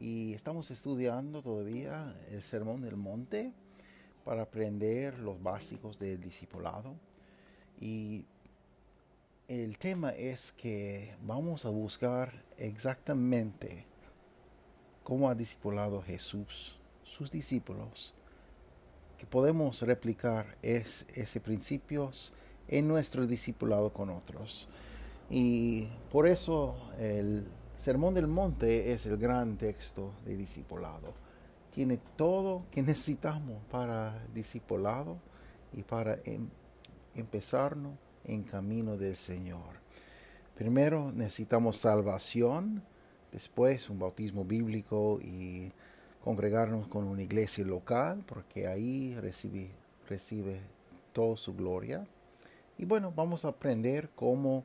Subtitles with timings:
[0.00, 3.52] y estamos estudiando todavía el Sermón del Monte
[4.24, 6.94] para aprender los básicos del discipulado.
[7.80, 8.26] Y
[9.48, 13.86] el tema es que vamos a buscar exactamente
[15.02, 18.14] cómo ha discipulado Jesús sus discípulos,
[19.16, 22.32] que podemos replicar es, ese principios
[22.68, 24.68] en nuestro discipulado con otros.
[25.30, 27.46] Y por eso el
[27.78, 31.14] Sermón del Monte es el gran texto de discipulado.
[31.72, 35.16] Tiene todo que necesitamos para discipulado
[35.72, 36.48] y para em,
[37.14, 37.92] empezarnos
[38.24, 39.78] en camino del Señor.
[40.56, 42.82] Primero necesitamos salvación,
[43.30, 45.70] después un bautismo bíblico y
[46.24, 49.70] congregarnos con una iglesia local, porque ahí recibe,
[50.08, 50.62] recibe
[51.12, 52.08] toda su gloria.
[52.76, 54.64] Y bueno, vamos a aprender cómo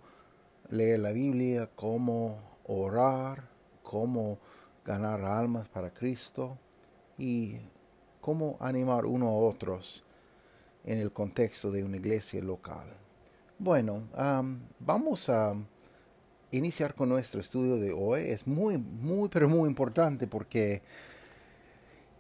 [0.71, 3.49] leer la Biblia, cómo orar,
[3.81, 4.39] cómo
[4.85, 6.57] ganar almas para Cristo
[7.17, 7.57] y
[8.21, 10.03] cómo animar uno a otros
[10.83, 12.87] en el contexto de una iglesia local.
[13.59, 14.03] Bueno,
[14.79, 15.55] vamos a
[16.51, 18.23] iniciar con nuestro estudio de hoy.
[18.23, 20.81] Es muy, muy, pero muy importante porque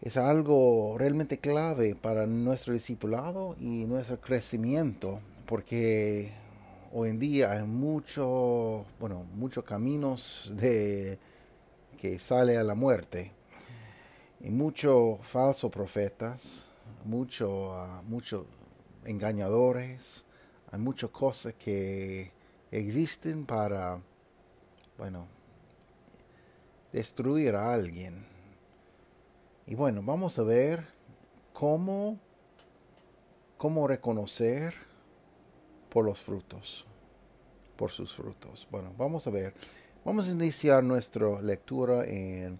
[0.01, 6.31] es algo realmente clave para nuestro discipulado y nuestro crecimiento, porque
[6.95, 11.17] hoy en día hay mucho, bueno, muchos caminos de
[11.97, 13.31] que sale a la muerte
[14.39, 16.67] y muchos falsos profetas,
[17.03, 18.03] muchos ah,
[19.05, 20.23] engañadores,
[20.71, 22.31] hay muchas cosas que
[22.69, 23.99] existen para,
[24.95, 25.27] bueno,
[26.91, 28.23] destruir a alguien.
[29.65, 30.85] Y bueno, vamos a ver
[31.53, 32.19] cómo,
[33.57, 34.92] cómo reconocer
[35.93, 36.87] por los frutos,
[37.77, 38.67] por sus frutos.
[38.71, 39.53] Bueno, vamos a ver.
[40.03, 42.57] Vamos a iniciar nuestra lectura en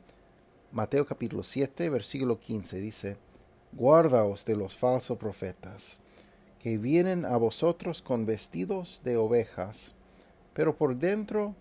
[0.71, 2.79] Mateo capítulo 7, versículo 15.
[2.79, 3.17] Dice,
[3.71, 5.97] Guardaos de los falsos profetas,
[6.59, 9.95] que vienen a vosotros con vestidos de ovejas,
[10.53, 11.55] pero por dentro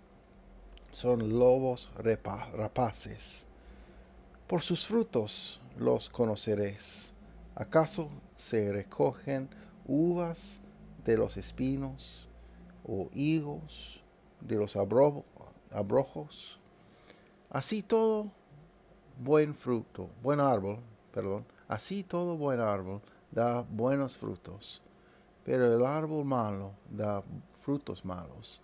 [0.91, 3.47] son lobos rapaces.
[4.47, 7.15] Por sus frutos los conoceréis.
[7.54, 9.49] ¿Acaso se recogen
[9.87, 10.60] uvas
[11.04, 12.28] de los espinos
[12.84, 14.02] o higos
[14.40, 16.58] de los abrojos.
[17.50, 18.30] Así todo
[19.22, 20.78] buen fruto, buen árbol,
[21.12, 24.82] perdón, así todo buen árbol da buenos frutos,
[25.44, 28.60] pero el árbol malo da frutos malos.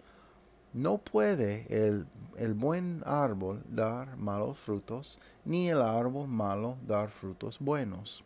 [0.73, 2.07] No puede el,
[2.37, 8.23] el buen árbol dar malos frutos, ni el árbol malo dar frutos buenos.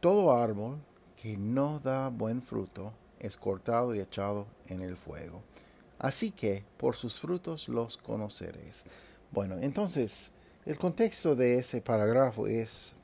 [0.00, 0.78] Todo árbol
[1.20, 5.42] que no da buen fruto es cortado y echado en el fuego.
[5.98, 8.84] Así que por sus frutos los conoceréis.
[9.32, 10.32] Bueno, entonces
[10.64, 12.94] el contexto de ese parágrafo es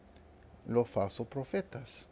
[0.67, 2.09] los falsos profetas.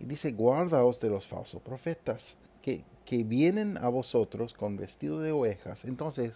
[0.00, 5.30] Y dice, guardaos de los falsos profetas que, que vienen a vosotros con vestido de
[5.30, 5.84] ovejas.
[5.84, 6.32] Entonces,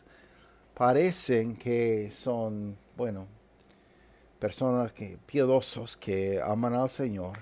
[0.75, 3.27] parecen que son, bueno,
[4.39, 7.39] personas que piedosos que aman al Señor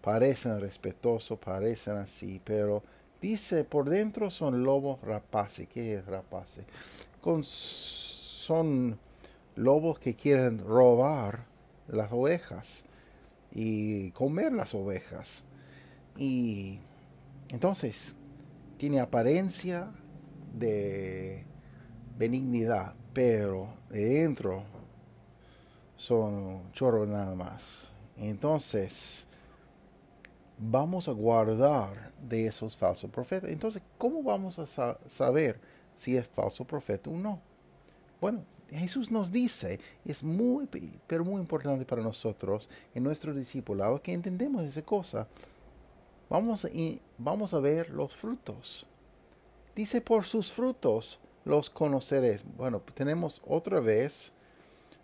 [0.00, 2.82] parecen respetuosos, parecen así, pero
[3.20, 5.68] dice por dentro son lobos rapaces.
[5.68, 6.64] ¿Qué es rapaces?
[7.42, 8.98] Son
[9.56, 11.46] lobos que quieren robar
[11.88, 12.84] las ovejas
[13.52, 15.44] y comer las ovejas.
[16.16, 16.78] Y
[17.48, 18.16] entonces
[18.78, 19.90] tiene apariencia
[20.54, 21.44] de
[22.16, 24.64] benignidad, pero de dentro
[25.96, 27.90] son chorros nada más.
[28.16, 29.26] Entonces,
[30.60, 33.50] vamos a guardar de esos falsos profetas.
[33.50, 34.66] Entonces, ¿cómo vamos a
[35.06, 35.58] saber
[35.96, 37.40] si es falso profeta o no?
[38.20, 40.68] Bueno, Jesús nos dice, es muy,
[41.06, 45.26] pero muy importante para nosotros, en nuestro discipulado, que entendemos esa cosa.
[46.28, 48.86] Vamos, y vamos a ver los frutos.
[49.74, 52.44] Dice, por sus frutos los conoceréis.
[52.56, 54.32] Bueno, tenemos otra vez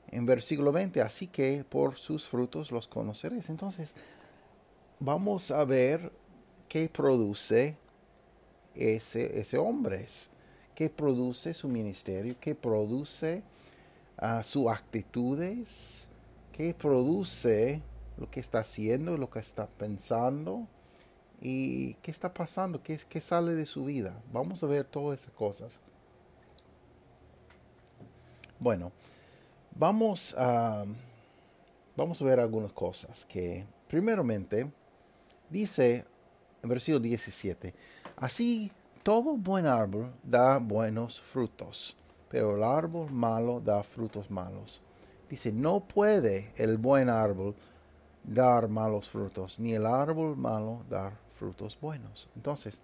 [0.09, 3.51] en versículo 20, así que por sus frutos los conoceréis.
[3.51, 3.95] Entonces,
[4.99, 6.13] vamos a ver
[6.69, 7.77] qué produce
[8.75, 10.07] ese, ese hombre,
[10.75, 13.43] qué produce su ministerio, qué produce
[14.17, 16.09] a sus actitudes,
[16.53, 17.83] qué produce
[18.17, 20.67] lo que está haciendo, lo que está pensando
[21.41, 24.23] y qué está pasando, qué, qué sale de su vida.
[24.33, 25.81] Vamos a ver todas esas cosas.
[28.59, 28.91] Bueno,
[29.75, 30.87] vamos a,
[31.95, 34.71] vamos a ver algunas cosas que, primeramente,
[35.51, 36.05] dice
[36.63, 37.75] en versículo 17,
[38.17, 38.73] así
[39.03, 41.97] todo buen árbol da buenos frutos,
[42.29, 44.83] pero el árbol malo da frutos malos.
[45.31, 47.55] Dice, no puede el buen árbol
[48.25, 52.29] dar malos frutos, ni el árbol malo dar frutos buenos.
[52.35, 52.81] Entonces,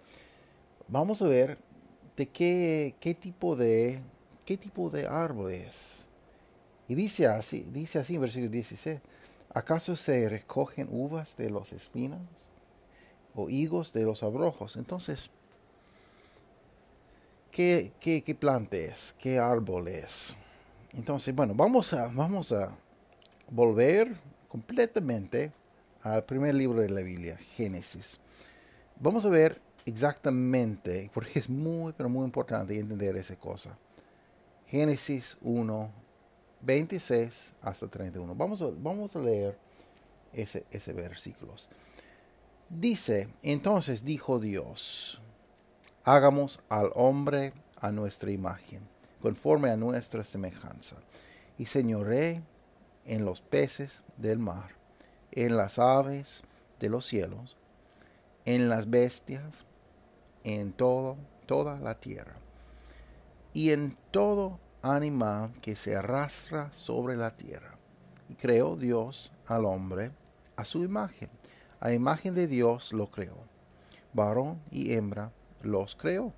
[0.87, 1.57] vamos a ver
[2.15, 4.01] de qué, qué tipo de
[4.45, 6.07] qué tipo de árbol es.
[6.87, 9.01] Y dice así, dice así en versículo 16,
[9.53, 12.21] ¿acaso se recogen uvas de los espinos
[13.35, 14.77] o higos de los abrojos?
[14.77, 15.29] Entonces,
[17.51, 19.15] ¿qué, qué, qué planta es?
[19.19, 20.37] ¿Qué árbol es?
[20.93, 22.75] Entonces, bueno, vamos a, vamos a
[23.49, 24.15] volver
[24.47, 25.51] completamente
[26.01, 28.19] al primer libro de la Biblia, Génesis.
[28.99, 33.77] Vamos a ver exactamente, porque es muy, pero muy importante entender esa cosa.
[34.67, 35.91] Génesis 1,
[36.61, 38.35] 26 hasta 31.
[38.35, 39.57] Vamos a, vamos a leer
[40.33, 41.69] ese, ese versículos.
[42.75, 45.21] Dice, entonces dijo Dios,
[46.03, 48.81] hagamos al hombre a nuestra imagen
[49.21, 50.95] conforme a nuestra semejanza,
[51.59, 52.41] y señoré
[53.05, 54.71] en los peces del mar,
[55.31, 56.41] en las aves
[56.79, 57.55] de los cielos,
[58.43, 59.67] en las bestias,
[60.43, 61.15] en todo,
[61.45, 62.35] toda la tierra,
[63.53, 67.77] y en todo animal que se arrastra sobre la tierra.
[68.29, 70.11] Y creó Dios al hombre
[70.55, 71.29] a su imagen.
[71.83, 73.35] A imagen de Dios lo creó.
[74.13, 76.31] Varón y hembra los creó.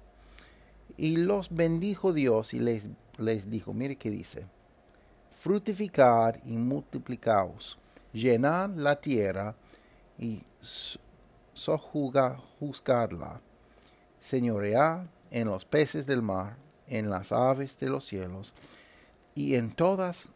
[0.97, 2.89] Y los bendijo Dios y les,
[3.19, 4.47] les dijo, mire qué dice,
[5.29, 7.77] fructificar y multiplicaos,
[8.11, 9.55] llenad la tierra
[10.17, 10.41] y
[11.53, 13.39] sojuzgadla,
[14.19, 16.57] señoread en los peces del mar,
[16.87, 18.55] en las aves de los cielos
[19.35, 20.27] y en todas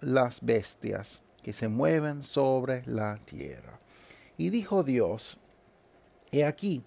[0.00, 3.80] las bestias que se mueven sobre la tierra.
[4.38, 5.38] Y dijo Dios,
[6.30, 6.84] he aquí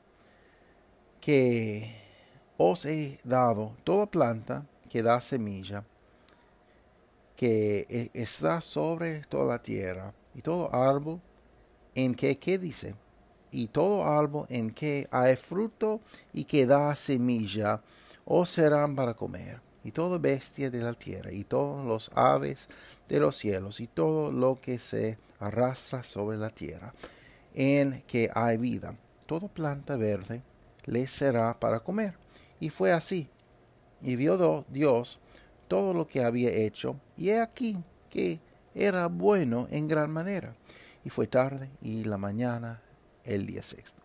[1.19, 1.95] que
[2.57, 5.83] os he dado toda planta que da semilla,
[7.35, 11.21] que e, está sobre toda la tierra, y todo árbol
[11.95, 12.95] en que, ¿qué dice?
[13.51, 16.01] Y todo árbol en que hay fruto
[16.33, 17.81] y que da semilla,
[18.25, 22.69] os serán para comer, y toda bestia de la tierra, y todos los aves
[23.07, 26.93] de los cielos, y todo lo que se arrastra sobre la tierra,
[27.59, 28.95] en que hay vida,
[29.25, 30.41] toda planta verde
[30.85, 32.15] les será para comer
[32.61, 33.29] y fue así.
[34.01, 35.19] Y vio Dios
[35.67, 37.77] todo lo que había hecho, y he aquí
[38.09, 38.39] que
[38.73, 40.55] era bueno en gran manera.
[41.03, 42.81] Y fue tarde y la mañana
[43.25, 44.01] el día sexto.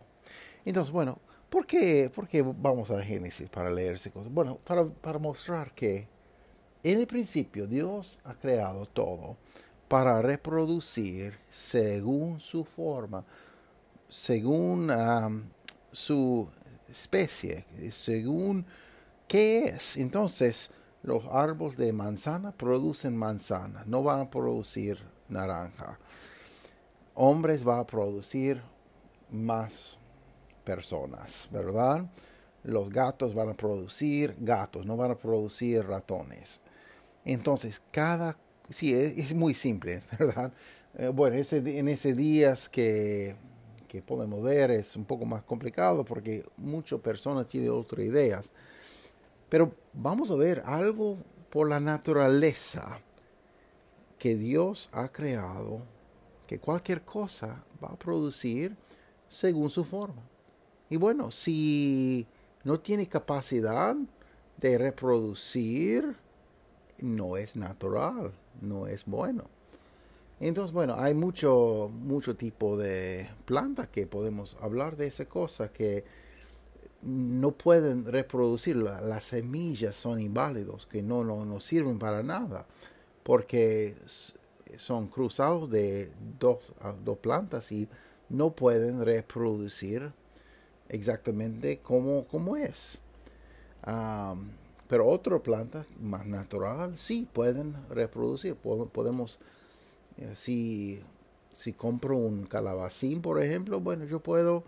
[0.64, 4.32] Entonces, bueno, ¿por qué, por qué vamos a Génesis para leerse cosas?
[4.32, 6.08] Bueno, para, para mostrar que
[6.82, 9.36] en el principio Dios ha creado todo
[9.94, 13.24] para reproducir según su forma,
[14.08, 14.92] según
[15.92, 16.48] su
[16.88, 18.66] especie, según
[19.28, 19.96] qué es.
[19.96, 20.72] Entonces,
[21.04, 24.98] los árboles de manzana producen manzana, no van a producir
[25.28, 25.96] naranja.
[27.14, 28.60] Hombres va a producir
[29.30, 30.00] más
[30.64, 32.04] personas, ¿verdad?
[32.64, 36.60] Los gatos van a producir gatos, no van a producir ratones.
[37.24, 38.36] Entonces, cada...
[38.68, 40.52] Sí, es, muy simple, ¿verdad?
[40.96, 43.36] Eh, bueno, en ese días que
[43.94, 48.50] que podemos ver es un poco más complicado porque muchas personas tienen otras ideas.
[49.48, 51.16] Pero vamos a ver algo
[51.48, 52.98] por la naturaleza
[54.18, 55.80] que Dios ha creado,
[56.44, 58.76] que cualquier cosa va a producir
[59.28, 60.28] según su forma.
[60.90, 62.26] Y bueno, si
[62.64, 63.94] no tiene capacidad
[64.56, 66.16] de reproducir,
[66.98, 69.44] no es natural, no es bueno.
[70.40, 76.04] Entonces, bueno, hay mucho, mucho tipo de plantas que podemos hablar de esa cosa que
[77.02, 78.76] no pueden reproducir.
[78.76, 82.66] Las semillas son inválidos, que no, no, sirven para nada,
[83.22, 83.94] porque
[84.76, 86.72] son cruzados de dos,
[87.04, 87.88] dos plantas y
[88.28, 90.12] no pueden reproducir
[90.88, 93.00] exactamente como es.
[94.88, 98.54] Pero otras plantas más natural sí pueden reproducir.
[98.56, 99.40] Podemos
[100.16, 101.00] eh, si,
[101.52, 104.64] si compro un calabacín, por ejemplo, bueno, yo puedo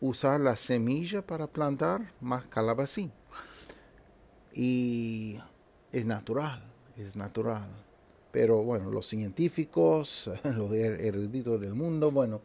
[0.00, 3.10] usar la semilla para plantar más calabacín.
[4.52, 5.38] Y
[5.92, 6.62] es natural.
[6.96, 7.68] es natural.
[8.32, 12.40] Pero bueno, los científicos, los er-, eruditos del mundo, bueno,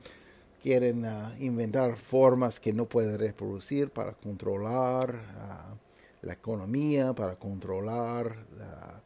[0.62, 5.76] quieren ah, inventar formas que no pueden reproducir para controlar ah,
[6.24, 9.02] la economía, para controlar la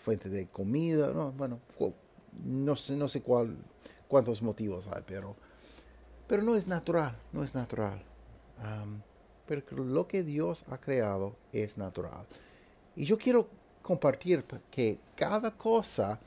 [0.00, 1.12] fuente de comida.
[1.12, 1.60] No, bueno,
[2.44, 3.56] no sé, no sé cuál,
[4.06, 5.36] cuántos motivos hay, pero,
[6.26, 8.02] pero no es natural, no es natural.
[9.46, 12.26] pero lo que Dios ha creado es natural.
[12.96, 13.48] Y yo quiero
[13.82, 16.18] compartir que cada cosa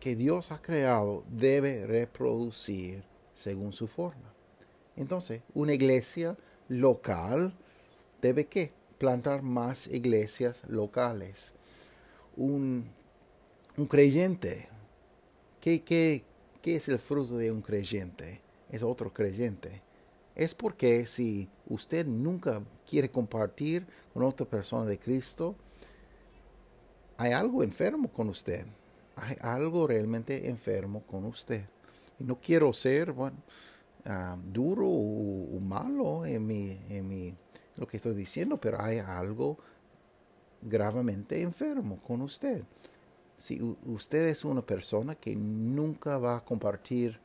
[0.00, 3.02] que Dios ha creado debe reproducir
[3.34, 4.32] según su forma.
[4.96, 6.36] Entonces, una iglesia
[6.68, 7.52] local
[8.20, 11.54] debe que plantar más iglesias locales.
[12.36, 12.86] Un,
[13.76, 14.68] un creyente,
[15.60, 16.24] ¿qué, qué,
[16.62, 18.40] qué es el fruto de un creyente?
[18.70, 19.82] Es otro creyente.
[20.34, 25.56] Es porque si usted nunca quiere compartir con otra persona de Cristo,
[27.16, 28.66] hay algo enfermo con usted.
[29.16, 31.64] Hay algo realmente enfermo con usted.
[32.18, 33.38] Y no quiero ser, bueno,
[34.04, 37.34] ah, duro o, malo en mi, en mi,
[37.76, 39.58] lo que estoy diciendo, pero hay algo
[40.62, 42.62] gravemente enfermo con usted.
[43.36, 47.18] Si usted es una persona que nunca va a compartir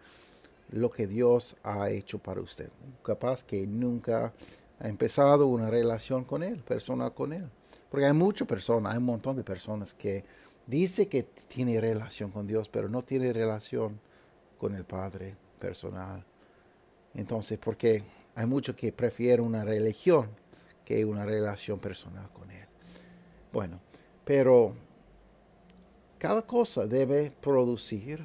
[0.71, 2.69] lo que Dios ha hecho para usted,
[3.03, 4.33] capaz que nunca
[4.79, 7.49] ha empezado una relación con Él, personal con Él.
[7.89, 10.23] Porque hay muchas personas, hay un montón de personas que
[10.65, 13.99] dice que tiene relación con Dios, pero no tiene relación
[14.57, 16.25] con el Padre personal.
[17.13, 18.03] Entonces, porque
[18.35, 20.29] hay muchos que prefieren una religión
[20.91, 22.67] que una relación personal con Él.
[23.53, 23.79] Bueno,
[24.25, 24.73] pero
[26.17, 28.21] cada cosa debe producir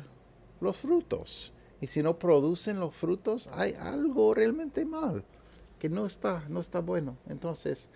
[0.60, 1.52] los frutos.
[1.80, 5.24] Y si no producen los frutos, hay algo realmente mal,
[5.78, 7.16] que no está, no está bueno.
[7.28, 7.88] Entonces,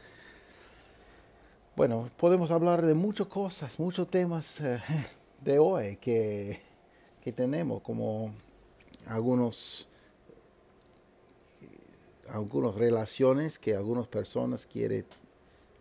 [1.75, 4.81] bueno, podemos hablar de muchas cosas, muchos temas eh,
[5.41, 6.61] de hoy que,
[7.35, 8.33] tenemos, como
[9.07, 9.89] algunos
[12.33, 15.05] algunas relaciones que algunas personas quieren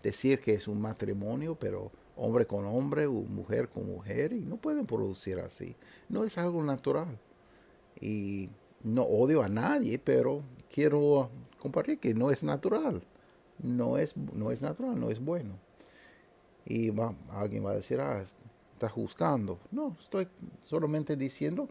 [0.03, 4.57] decir que es un matrimonio, pero hombre con hombre o mujer con mujer, y no
[4.57, 5.75] pueden producir así.
[6.07, 7.17] No es algo natural.
[8.01, 8.49] Y
[8.83, 11.29] no odio a nadie, pero quiero
[11.59, 13.03] compartir que no es natural.
[13.61, 15.55] No es, no es natural, no es bueno
[16.69, 18.23] y va, alguien va a decir, ah,
[18.73, 19.59] está juzgando.
[19.71, 20.27] No, estoy
[20.63, 21.67] solamente diciendo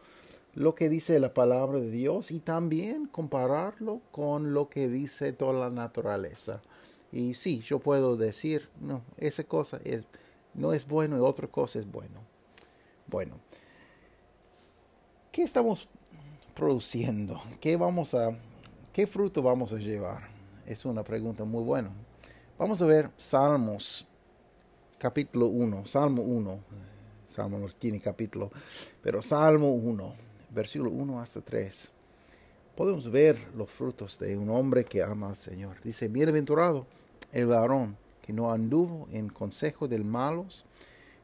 [0.59, 5.53] lo que dice la palabra de Dios y también compararlo con lo que dice toda
[5.53, 6.63] la naturaleza.
[7.13, 10.03] Y sí, yo puedo decir, no, esa cosa es,
[10.55, 12.23] no es bueno y otra cosa es bueno.
[13.07, 13.37] Bueno,
[15.31, 15.89] ¿qué estamos
[16.57, 17.41] produciendo?
[17.61, 18.37] ¿Qué vamos a,
[18.93, 20.29] qué fruto vamos a llevar?
[20.67, 21.93] Es una pregunta muy buena.
[22.59, 24.09] Vamos a ver Salmos
[24.99, 26.59] capítulo 1, Salmo 1,
[27.29, 28.51] Salmo tiene capítulo,
[29.01, 31.93] pero Salmo 1, versículo 1 hasta 3.
[32.77, 35.81] Podemos ver los frutos de un hombre que ama al Señor.
[35.83, 36.87] Dice, bienaventurado
[37.33, 40.65] el varón que no anduvo en consejo del malos,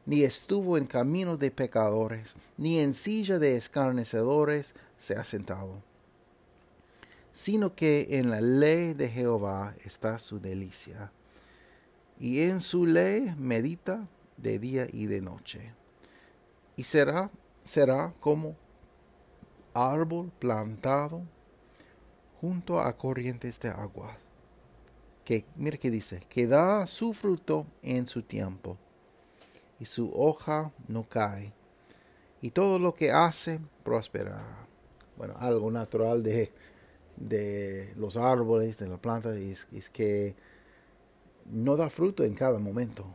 [0.05, 5.81] ni estuvo en camino de pecadores, ni en silla de escarnecedores se ha sentado,
[7.33, 11.11] sino que en la ley de Jehová está su delicia
[12.19, 15.73] y en su ley medita de día y de noche.
[16.75, 17.31] Y será,
[17.63, 18.55] será como
[19.75, 21.21] árbol plantado
[22.41, 24.17] junto a corrientes de agua.
[25.23, 28.77] Que, mire que dice, que da su fruto en su tiempo,
[29.79, 31.53] y su hoja no cae,
[32.41, 34.67] y todo lo que hace prosperará.
[35.17, 36.51] Bueno, algo natural de,
[37.17, 40.35] de los árboles, de la planta, es que
[41.45, 43.05] no da fruto en cada momento.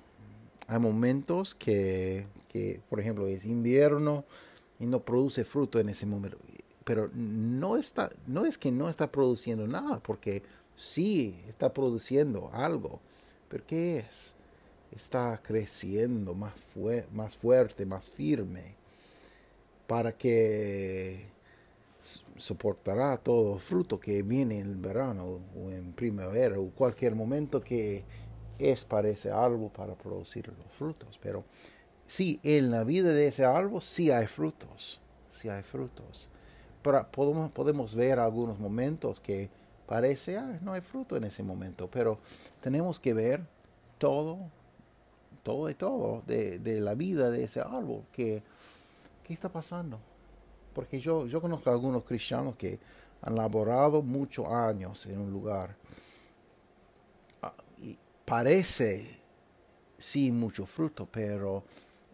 [0.66, 2.26] Hay momentos que,
[2.88, 4.24] por ejemplo, es invierno
[4.80, 6.38] y no produce fruto en ese momento.
[6.84, 10.42] Pero no, está, no es que no está produciendo nada, porque
[10.74, 13.00] sí está produciendo algo.
[13.48, 14.34] ¿Pero qué es?
[14.90, 16.54] Está creciendo más,
[17.12, 18.74] más fuerte, más firme,
[19.86, 21.26] para que
[22.36, 28.04] soportará todo fruto que viene en verano o en primavera o cualquier momento que
[28.58, 31.18] es para ese árbol para producir los frutos.
[31.22, 31.44] Pero
[32.10, 35.00] sí, en la vida de ese árbol sí hay frutos,
[35.30, 36.28] sí hay frutos.
[36.82, 39.48] Pero podemos, podemos ver algunos momentos que
[39.86, 42.18] parece, ah, no hay fruto en ese momento, pero
[42.60, 43.46] tenemos que ver
[43.96, 44.38] todo,
[45.44, 48.42] todo y todo de, de la vida de ese árbol, que,
[49.22, 50.00] ¿qué está pasando?
[50.74, 52.80] Porque yo, yo conozco a algunos cristianos que
[53.22, 55.76] han laborado muchos años en un lugar.
[57.40, 59.20] Ah, y parece,
[59.96, 61.62] sí, mucho fruto, pero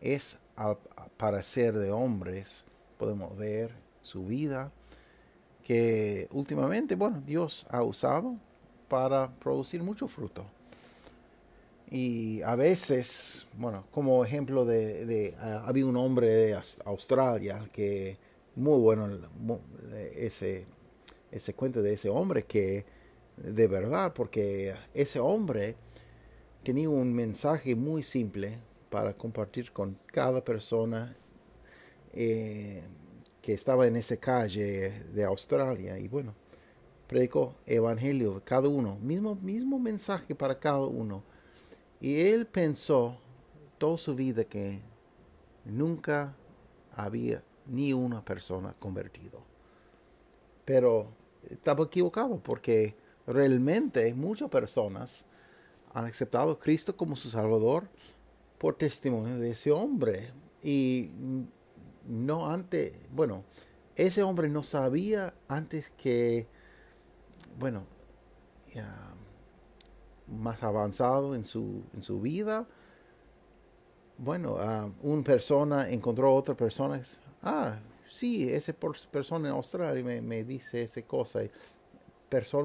[0.00, 0.38] es
[1.16, 2.64] parecer de hombres.
[2.98, 3.70] Podemos ver
[4.02, 4.72] su vida,
[5.64, 8.36] que últimamente, bueno, Dios ha usado
[8.88, 10.44] para producir mucho fruto.
[11.90, 15.34] Y a veces, bueno, como ejemplo de,
[15.64, 18.16] había un hombre de Australia que
[18.56, 19.08] muy bueno
[20.14, 20.66] ese,
[21.30, 22.84] ese cuento de ese hombre que
[23.36, 25.76] de verdad, porque ese hombre
[26.62, 28.58] tenía un mensaje muy simple
[28.90, 31.14] para compartir con cada persona
[32.12, 32.82] eh,
[33.42, 35.98] que estaba en esa calle de Australia.
[35.98, 36.34] Y bueno,
[37.06, 41.22] predicó evangelio, cada uno, mismo, mismo mensaje para cada uno.
[42.00, 43.18] Y él pensó
[43.78, 44.80] toda su vida que
[45.64, 46.34] nunca
[46.92, 49.42] había ni una persona convertido.
[50.64, 51.08] Pero
[51.48, 55.24] estaba equivocado porque realmente muchas personas
[55.92, 57.88] han aceptado a Cristo como su Salvador
[58.58, 60.30] por testimonio de ese hombre.
[60.62, 61.10] Y
[62.06, 63.44] no antes, bueno,
[63.94, 66.46] ese hombre no sabía antes que,
[67.58, 67.84] bueno,
[70.26, 72.66] más avanzado en su, en su vida,
[74.18, 74.58] bueno,
[75.02, 77.00] una persona encontró a otra persona,
[77.42, 81.40] ah, sí, esa persona en Australia me, me dice esa cosa.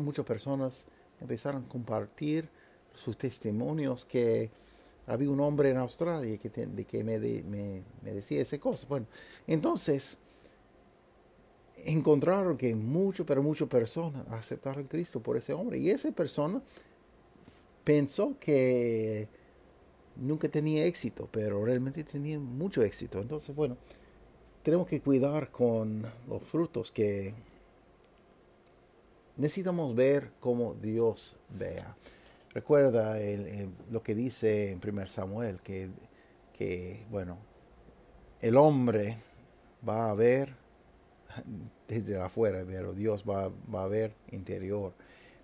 [0.02, 0.86] Muchas personas
[1.20, 2.50] empezaron a compartir
[2.96, 4.50] sus testimonios que
[5.12, 7.20] había un hombre en Australia que, que me,
[8.02, 8.88] decía esa cosa.
[8.88, 9.08] Bueno,
[9.46, 10.18] entonces
[11.84, 15.80] encontraron que muchas, pero muchas personas aceptaron Cristo por ese hombre.
[15.80, 16.62] Y esa persona
[17.84, 19.28] pensó que
[20.16, 23.20] nunca tenía éxito, pero realmente tenía mucho éxito.
[23.20, 23.76] Entonces, bueno,
[24.64, 27.34] tenemos que cuidar con los frutos que
[29.36, 31.98] necesitamos ver como Dios vea.
[32.54, 33.16] Recuerda
[33.90, 35.90] lo que dice en 1 Samuel, que,
[36.52, 37.38] que, bueno,
[38.42, 39.18] el hombre
[39.88, 40.54] va a ver
[41.88, 44.94] desde afuera, pero Dios va, va a ver interior.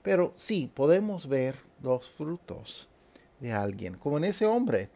[0.04, 2.89] Pero sí, podemos ver los frutos
[3.39, 4.89] de alguien, como en ese hombre.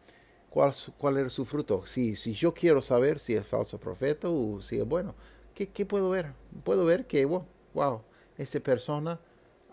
[0.50, 1.86] ¿Cuál, cuál era su fruto?
[1.86, 5.14] Si, si yo quiero saber si es falso profeta o si es bueno,
[5.54, 6.34] ¿qué, qué puedo ver?
[6.62, 8.02] Puedo ver que, wow, wow,
[8.36, 9.18] esa persona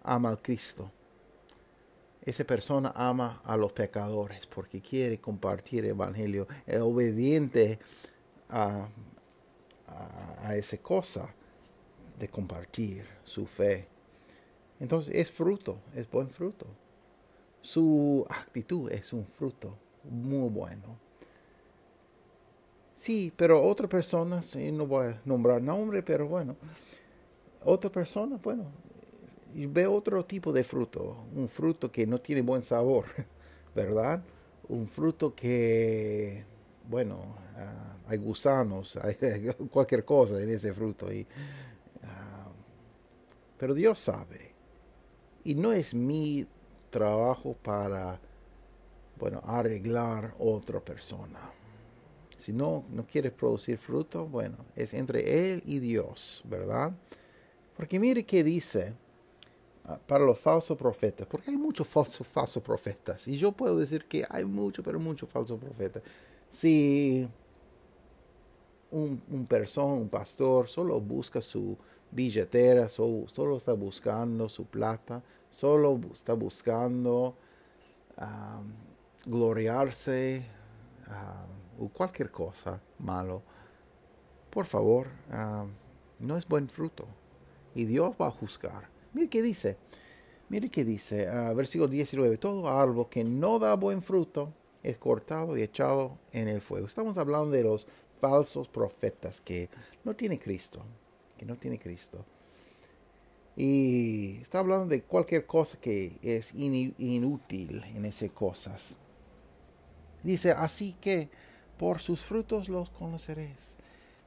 [0.03, 0.89] ama a Cristo
[2.29, 7.79] esa persona ama a los pecadores porque quiere compartir el Evangelio, es obediente
[8.49, 8.87] a,
[9.87, 11.33] a, esa cosa
[12.17, 13.87] de compartir su fe.
[14.79, 16.67] Entonces es fruto, es buen fruto.
[17.61, 20.97] Su actitud es un fruto muy bueno.
[22.95, 24.41] Sí, pero otra persona,
[24.73, 26.55] no voy a nombrar nombre, pero bueno,
[27.63, 28.65] otra persona, bueno,
[29.53, 33.05] y ve otro tipo de fruto, un fruto que no tiene buen sabor,
[33.75, 34.21] ¿verdad?
[34.67, 36.43] Un fruto que,
[36.87, 39.15] bueno, ah, hay gusanos, hay
[39.69, 41.11] cualquier cosa en ese fruto.
[41.11, 41.25] Y,
[42.03, 42.49] ah,
[43.57, 44.53] pero Dios sabe.
[45.43, 46.45] Y no es mi
[46.89, 48.19] trabajo para,
[49.17, 51.39] bueno, arreglar otra persona.
[52.37, 56.93] Si no, no quiere producir fruto, bueno, es entre Él y Dios, ¿verdad?
[57.75, 58.95] Porque mire qué dice
[60.07, 64.25] para los falsos profetas, porque hay muchos falsos, falsos profetas, y yo puedo decir que
[64.29, 66.03] hay muchos, pero muchos falsos profetas.
[66.49, 67.27] Si
[68.91, 71.77] un, un persona, un pastor, solo busca su
[72.11, 77.35] billetera, solo, solo está buscando su plata, solo está buscando
[79.25, 80.43] gloriarse
[81.79, 83.41] o cualquier cosa malo,
[84.49, 85.07] por favor,
[86.19, 87.07] no es buen fruto.
[87.75, 88.88] Y Dios va a juzgar.
[89.13, 89.77] Mire qué dice.
[90.49, 91.27] Mire qué dice.
[91.29, 92.37] Uh, versículo 19.
[92.37, 96.87] Todo árbol que no da buen fruto es cortado y echado en el fuego.
[96.87, 97.87] Estamos hablando de los
[98.19, 99.69] falsos profetas que
[100.03, 100.83] no tiene Cristo.
[101.37, 102.25] Que no tiene Cristo.
[103.55, 108.97] Y está hablando de cualquier cosa que es inútil en esas cosas.
[110.23, 111.29] Dice, así que
[111.77, 113.78] por sus frutos los conoceréis.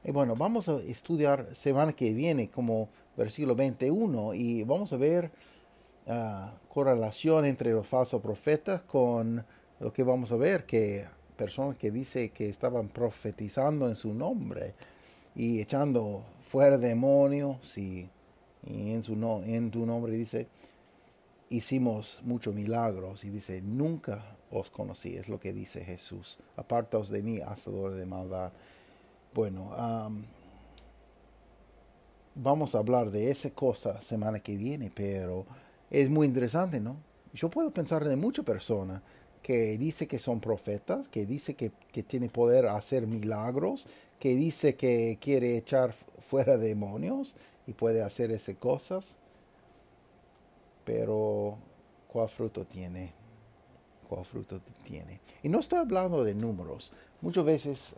[0.05, 5.31] Y bueno, vamos a estudiar semana que viene como versículo 21 y vamos a ver
[6.07, 9.45] uh, correlación entre los falsos profetas con
[9.79, 11.05] lo que vamos a ver que
[11.37, 14.75] personas que dice que estaban profetizando en su nombre
[15.35, 18.09] y echando fuera demonios y,
[18.65, 19.13] en, su
[19.45, 20.47] en tu nombre dice
[21.49, 27.23] hicimos muchos milagros y dice nunca os conocí es lo que dice Jesús apartaos de
[27.23, 28.51] mí hacedor de maldad
[29.33, 29.71] bueno,
[32.35, 35.45] vamos a hablar de esa cosa semana que viene, pero
[35.89, 36.97] es muy interesante, ¿no?
[37.33, 39.01] Yo puedo pensar de muchas personas
[39.41, 43.87] que dice que son profetas, que dice que, que tiene poder hacer milagros,
[44.19, 47.35] que dice que quiere echar fuera demonios
[47.67, 49.17] y puede hacer esas cosas.
[50.85, 51.57] Pero,
[52.07, 53.13] ¿cuál fruto tiene?
[54.07, 55.19] ¿Cuál fruto tiene?
[55.41, 56.91] Y no estoy hablando de números.
[57.21, 57.95] Muchas veces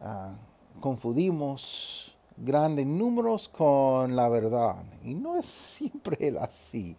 [0.00, 0.34] ah,
[0.80, 4.76] confundimos grandes números con la verdad.
[5.04, 6.96] Y no es siempre así.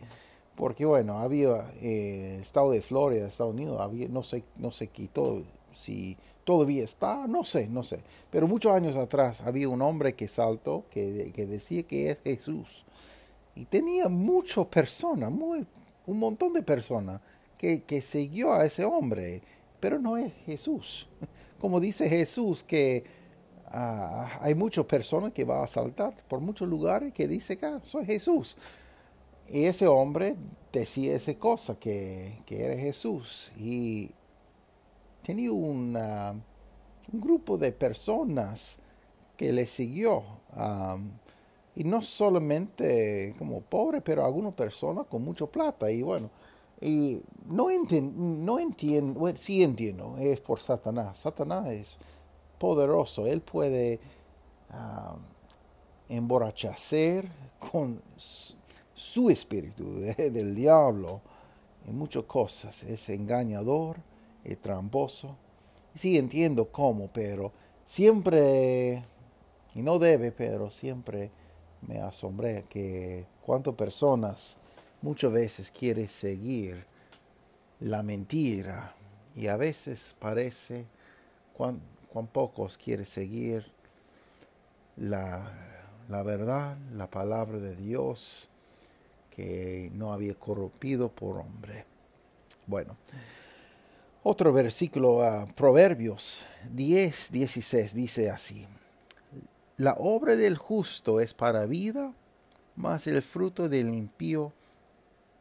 [0.56, 5.42] Porque bueno, había eh, estado de Florida, Estados Unidos, había, no sé, no se quitó
[5.74, 8.02] si todavía está, no sé, no sé.
[8.30, 12.84] Pero muchos años atrás había un hombre que saltó, que, que decía que es Jesús.
[13.56, 17.22] Y tenía muchas personas, un montón de personas
[17.58, 19.42] que, que siguió a ese hombre,
[19.80, 21.08] pero no es Jesús.
[21.60, 23.04] Como dice Jesús que
[23.68, 28.06] ah, hay muchas personas que van a saltar por muchos lugares que dice que soy
[28.06, 28.58] Jesús.
[29.48, 30.36] Y ese hombre
[30.72, 33.52] decía esa cosa, que, que era Jesús.
[33.58, 34.12] Y
[35.24, 35.98] tenía un
[37.12, 38.80] grupo de personas
[39.40, 40.24] que le siguió.
[41.76, 45.90] y no solamente como pobre, pero algunas personas con mucha plata.
[45.90, 46.30] Y bueno,
[46.82, 47.68] y no,
[48.02, 51.18] no entiendo, sí entiendo, es por Satanás.
[51.18, 51.98] Satanás es
[52.58, 54.00] poderoso, él puede
[56.08, 58.02] emborrachacer con
[58.94, 61.22] su espíritu del diablo
[61.88, 62.84] en muchas cosas.
[62.84, 63.98] Es engañador,
[64.44, 65.36] es tramposo.
[65.96, 67.52] Sí entiendo cómo, pero
[67.84, 69.04] siempre,
[69.74, 71.32] y no debe, pero siempre
[71.82, 74.58] me asombré que cuántas personas
[75.02, 76.86] muchas veces quieren seguir
[77.80, 78.96] la mentira
[79.36, 80.86] y a veces parece
[81.54, 81.80] cuán,
[82.12, 83.72] cuán pocos quieren seguir
[84.98, 85.50] la,
[86.10, 88.50] la verdad, la palabra de Dios
[89.30, 91.86] que no había corrompido por hombre.
[92.68, 92.98] Bueno,
[94.24, 98.68] otro versículo, a Proverbios 10, 16, dice así,
[99.78, 102.14] la obra del justo es para vida,
[102.76, 104.52] mas el fruto del impío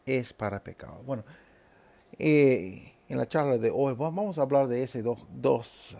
[0.08, 1.00] es para pecado.
[1.04, 1.24] Bueno,
[2.18, 5.96] eh, en la charla de hoy vamos a hablar de ese dos, dos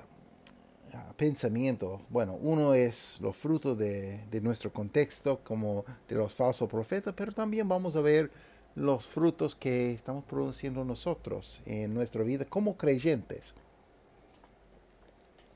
[1.16, 2.01] pensamiento.
[2.09, 7.68] Bueno, uno es los frutos de, nuestro contexto, como de los falsos profetas, pero también
[7.68, 8.31] vamos a ver
[8.75, 13.53] los frutos que estamos produciendo nosotros en nuestra vida como creyentes.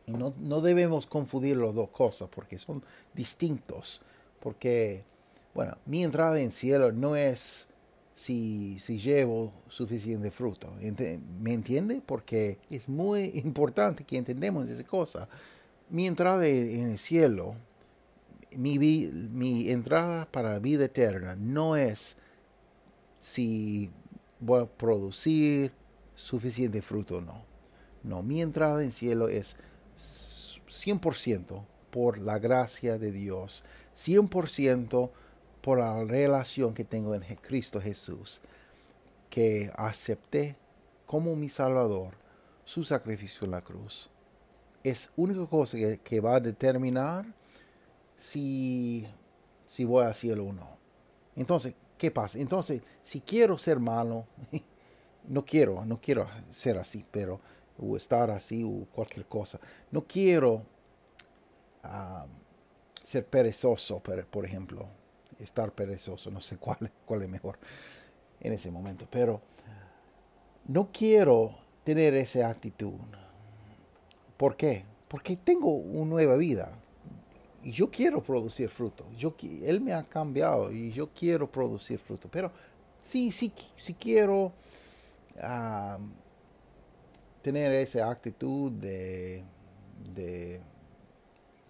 [0.06, 2.82] Y no, no debemos confundir las dos cosas porque son
[3.14, 4.02] distintos.
[4.40, 5.04] Porque,
[5.54, 7.68] bueno, mi entrada en cielo no es
[8.14, 10.72] si, si llevo suficiente fruto.
[11.40, 12.02] ¿Me entiende?
[12.04, 15.28] Porque es muy importante que entendamos esa cosa.
[15.88, 17.54] Mi entrada en el cielo,
[18.56, 22.16] mi, mi entrada para la vida eterna no es
[23.18, 23.90] si
[24.40, 25.72] voy a producir
[26.14, 27.44] suficiente fruto o no.
[28.02, 29.56] No, mi entrada en el cielo es
[29.96, 35.10] 100% por la gracia de Dios, 100%
[35.62, 38.42] por la relación que tengo en Cristo Jesús,
[39.30, 40.56] que acepté
[41.06, 42.14] como mi Salvador
[42.64, 44.10] su sacrificio en la cruz.
[44.82, 47.24] Es única cosa que, va a determinar
[48.16, 49.06] si,
[49.64, 50.68] si voy a cielo o no.
[51.36, 52.40] Entonces, ¿qué pasa?
[52.40, 54.26] Entonces, si quiero ser malo,
[55.28, 57.40] no quiero, no quiero ser así, pero
[57.78, 59.60] o estar así o cualquier cosa.
[59.92, 60.64] No quiero
[61.84, 62.26] ah,
[63.04, 64.88] ser perezoso, por ejemplo
[65.38, 67.58] estar perezoso, no sé cuál, cuál es mejor
[68.40, 69.40] en ese momento, pero
[70.66, 72.94] no quiero tener esa actitud.
[74.36, 74.84] ¿Por qué?
[75.08, 76.72] Porque tengo una nueva vida
[77.62, 79.04] y yo quiero producir fruto.
[79.16, 82.50] Yo, él me ha cambiado y yo quiero producir fruto, pero
[83.00, 84.52] sí, sí, sí quiero
[85.40, 85.98] ah,
[87.42, 89.44] tener esa actitud de,
[90.14, 90.60] de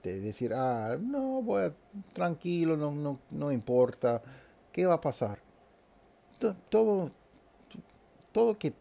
[0.02, 1.74] de decir, ah, no, voy a,
[2.12, 4.22] tranquilo, no, no, no importa,
[4.72, 5.38] ¿qué va a pasar?
[6.68, 7.12] Todo,
[8.32, 8.72] todo que,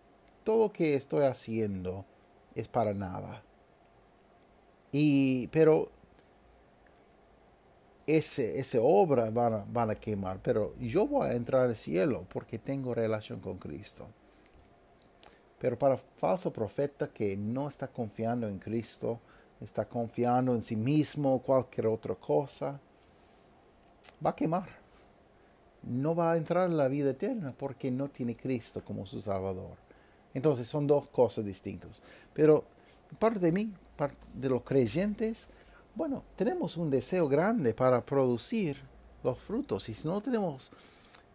[0.43, 2.05] todo que estoy haciendo
[2.55, 3.43] es para nada.
[4.91, 5.91] Y, pero
[8.07, 12.25] ese, ese obra van a, van a quemar, pero yo voy a entrar al cielo
[12.34, 14.07] porque tengo relación con Cristo.
[15.60, 19.19] Pero para falso profeta que no está confiando en Cristo,
[19.62, 22.80] está confiando en sí mismo, cualquier otra cosa,
[24.26, 24.82] va a quemar.
[25.84, 29.78] No va a entrar en la vida eterna porque no tiene Cristo como su Salvador.
[30.34, 32.02] Entonces son dos cosas distintas.
[32.34, 32.63] Pero
[33.19, 35.47] parte de mí, parte de los creyentes,
[35.95, 38.78] bueno, tenemos un deseo grande para producir
[39.24, 39.89] los frutos.
[39.89, 40.71] Y si no tenemos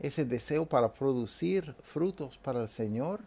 [0.00, 3.20] ese deseo para producir frutos para el Señor,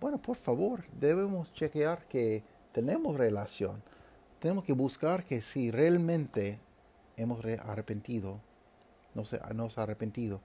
[0.00, 3.82] bueno, por favor, debemos chequear que tenemos relación.
[4.40, 6.58] Tenemos que buscar que si realmente
[7.16, 8.40] hemos arrepentido,
[9.14, 10.40] nos, nos arrepentido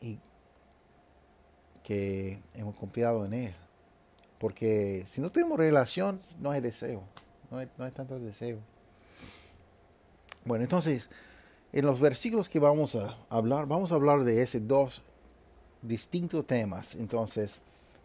[0.00, 0.18] y
[1.82, 3.54] que hemos confiado en Él.
[4.38, 7.02] Porque si no tenemos relación, no hay deseo.
[7.50, 8.58] No hay, no hay tanto deseo.
[10.44, 11.10] Bueno, entonces,
[11.72, 15.02] en los versículos que vamos a hablar, vamos a hablar de esos dos
[15.82, 16.94] distintos temas.
[16.94, 17.60] Entonces,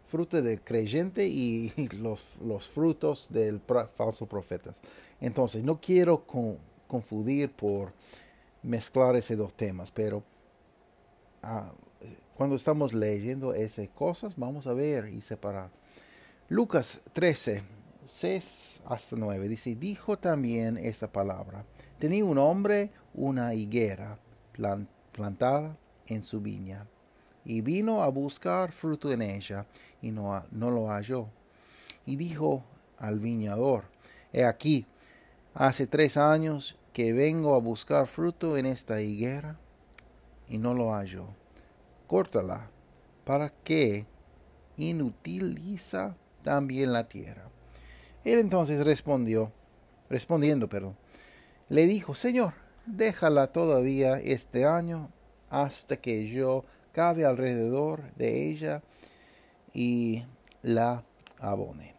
[0.06, 3.60] fruto del creyente y los, los frutos del
[3.94, 4.72] falso profeta.
[5.20, 6.24] Entonces, no quiero
[6.86, 7.92] confundir por
[8.62, 10.22] mezclar esos dos temas, pero
[11.42, 11.72] ah,
[12.34, 15.70] cuando estamos leyendo esas cosas, vamos a ver y separar.
[16.48, 17.62] Lucas 13,
[18.04, 21.64] 6 hasta 9 dice, dijo también esta palabra,
[21.98, 24.18] tenía un hombre una higuera
[25.12, 26.86] plantada en su viña,
[27.46, 29.66] y vino a buscar fruto en ella,
[30.06, 31.28] y no, no lo halló.
[32.06, 32.64] Y dijo
[32.98, 33.84] al viñador,
[34.32, 34.86] he aquí,
[35.52, 39.58] hace tres años que vengo a buscar fruto en esta higuera,
[40.48, 41.26] y no lo hallo.
[42.06, 42.70] Córtala,
[43.24, 44.06] para que
[44.76, 47.50] inutiliza también la tierra.
[48.24, 49.50] Él entonces respondió,
[50.08, 50.96] respondiendo, perdón,
[51.68, 52.54] le dijo, Señor,
[52.86, 55.10] déjala todavía este año
[55.50, 58.82] hasta que yo cabe alrededor de ella
[59.76, 60.24] y
[60.62, 61.04] la
[61.38, 61.94] abone.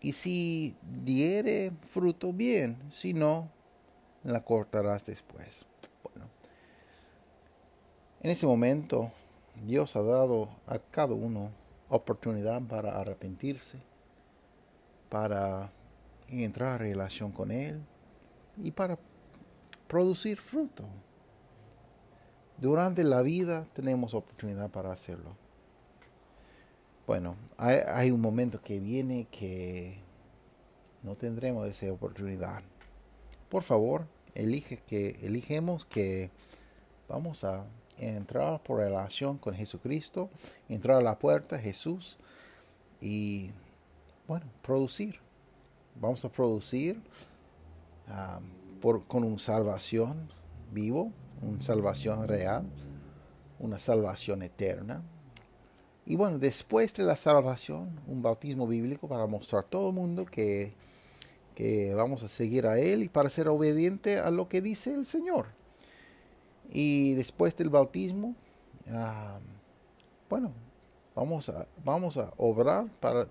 [0.00, 3.50] Y si diere fruto, bien, si no,
[4.24, 5.66] la cortarás después.
[6.02, 6.30] Bueno,
[8.20, 9.12] en ese momento
[9.66, 11.50] Dios ha dado a cada uno
[11.90, 13.78] oportunidad para arrepentirse,
[15.10, 15.70] para
[16.28, 17.78] entrar en relación con Él
[18.56, 18.98] y para
[19.86, 20.88] producir fruto.
[22.56, 25.36] Durante la vida tenemos oportunidad para hacerlo.
[27.06, 29.96] Bueno, hay, un momento que viene que
[31.04, 32.64] no tendremos esa oportunidad.
[33.48, 36.32] Por favor, elige que eligemos que
[37.08, 37.64] vamos a
[37.96, 40.30] entrar por relación con Jesucristo,
[40.68, 42.18] entrar a la puerta Jesús
[43.00, 43.52] y
[44.26, 45.20] bueno, producir.
[46.00, 47.00] Vamos a producir
[48.08, 48.40] ah,
[49.06, 50.28] con una salvación
[50.72, 52.66] vivo, una salvación real,
[53.60, 55.04] una salvación eterna.
[56.06, 60.24] Y bueno, después de la salvación, un bautismo bíblico para mostrar a todo el mundo
[60.24, 60.72] que,
[61.56, 65.04] que vamos a seguir a Él y para ser obediente a lo que dice el
[65.04, 65.46] Señor.
[66.70, 68.36] Y después del bautismo,
[68.88, 69.40] ah,
[70.30, 70.52] bueno,
[71.16, 73.26] vamos a, vamos a obrar para,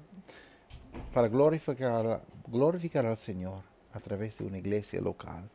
[1.14, 5.50] para glorificar, glorificar al Señor a través de una iglesia local.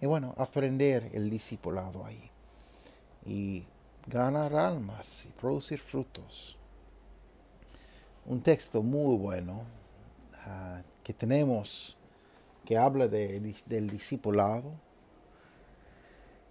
[0.00, 2.30] Y bueno, aprender el discipulado ahí.
[3.24, 3.66] Y
[4.06, 6.56] ganar almas y producir frutos.
[8.24, 9.64] Un texto muy bueno
[10.44, 11.96] ah, que tenemos
[12.64, 14.72] que habla de, del discipulado.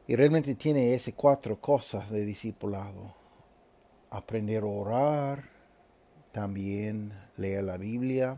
[0.07, 3.13] Y realmente tiene esas cuatro cosas de discipulado.
[4.09, 5.49] Aprender a orar,
[6.31, 8.37] también leer la Biblia,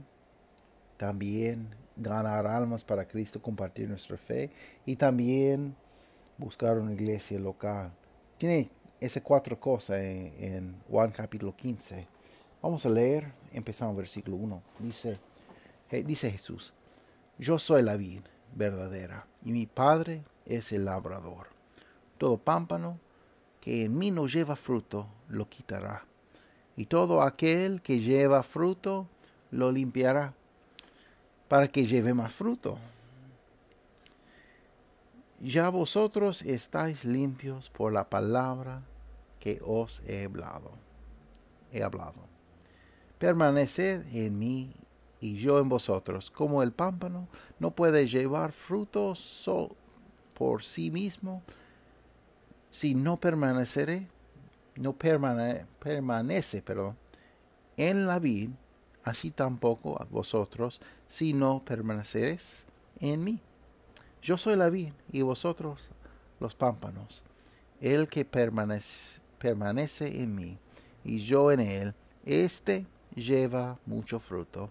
[0.97, 4.49] también ganar almas para Cristo, compartir nuestra fe
[4.85, 5.75] y también
[6.37, 7.91] buscar una iglesia local.
[8.37, 8.69] Tiene
[8.99, 12.07] esas cuatro cosas en, Juan capítulo 15.
[12.61, 14.61] Vamos a leer, empezamos versículo 1.
[14.79, 15.19] Dice,
[16.05, 16.73] dice Jesús,
[17.37, 18.21] yo soy la vid
[18.55, 21.47] verdadera y mi Padre es el labrador.
[22.17, 22.99] Todo pámpano
[23.61, 26.05] que en mí no lleva fruto, lo quitará.
[26.75, 29.07] Y todo aquel que lleva fruto,
[29.51, 30.33] lo limpiará
[31.47, 32.77] para que lleve más fruto.
[35.39, 38.81] Ya vosotros estáis limpios por la palabra
[39.39, 40.71] que os he hablado.
[41.71, 42.25] He hablado.
[43.19, 44.73] Permaneced en mí
[45.19, 47.27] y yo en vosotros, como el pámpano
[47.59, 49.13] no puede llevar fruto
[50.33, 51.43] por sí mismo,
[52.69, 54.07] si no permaneceré,
[54.75, 56.95] no permanece, pero
[57.77, 58.49] en la vid,
[59.03, 62.67] así tampoco vosotros, si no permaneceréis
[62.99, 63.41] en mí.
[64.27, 65.89] Yo soy la vid y vosotros
[66.41, 67.23] los pámpanos.
[67.79, 70.59] El que permanece, permanece en mí
[71.05, 72.85] y yo en él, éste
[73.15, 74.69] lleva mucho fruto,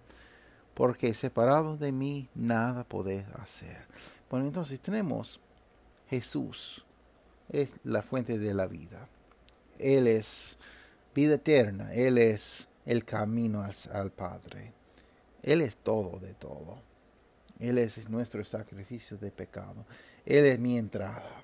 [0.74, 3.86] porque separado de mí nada podéis hacer.
[4.28, 5.40] Bueno, entonces tenemos
[6.10, 6.84] Jesús,
[7.48, 9.08] es la fuente de la vida.
[9.78, 10.58] Él es
[11.14, 14.74] vida eterna, Él es el camino al, Padre.
[15.42, 16.76] Él es todo de todo.
[17.58, 19.86] Él es nuestro sacrificio de pecado.
[20.24, 21.42] Él es mi entrada.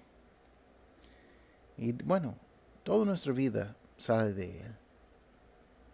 [1.77, 2.35] Y bueno,
[2.83, 4.77] toda nuestra vida sale de Él.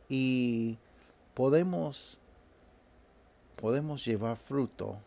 [0.08, 0.78] Y
[1.34, 2.18] podemos,
[3.56, 4.98] podemos llevar fruto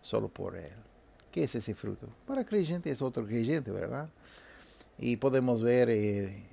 [0.00, 0.72] solo por Él.
[1.30, 2.08] ¿Qué es ese fruto?
[2.26, 4.08] Para creyente es otro creyente, ¿verdad?
[4.98, 6.46] Y podemos ver, eh,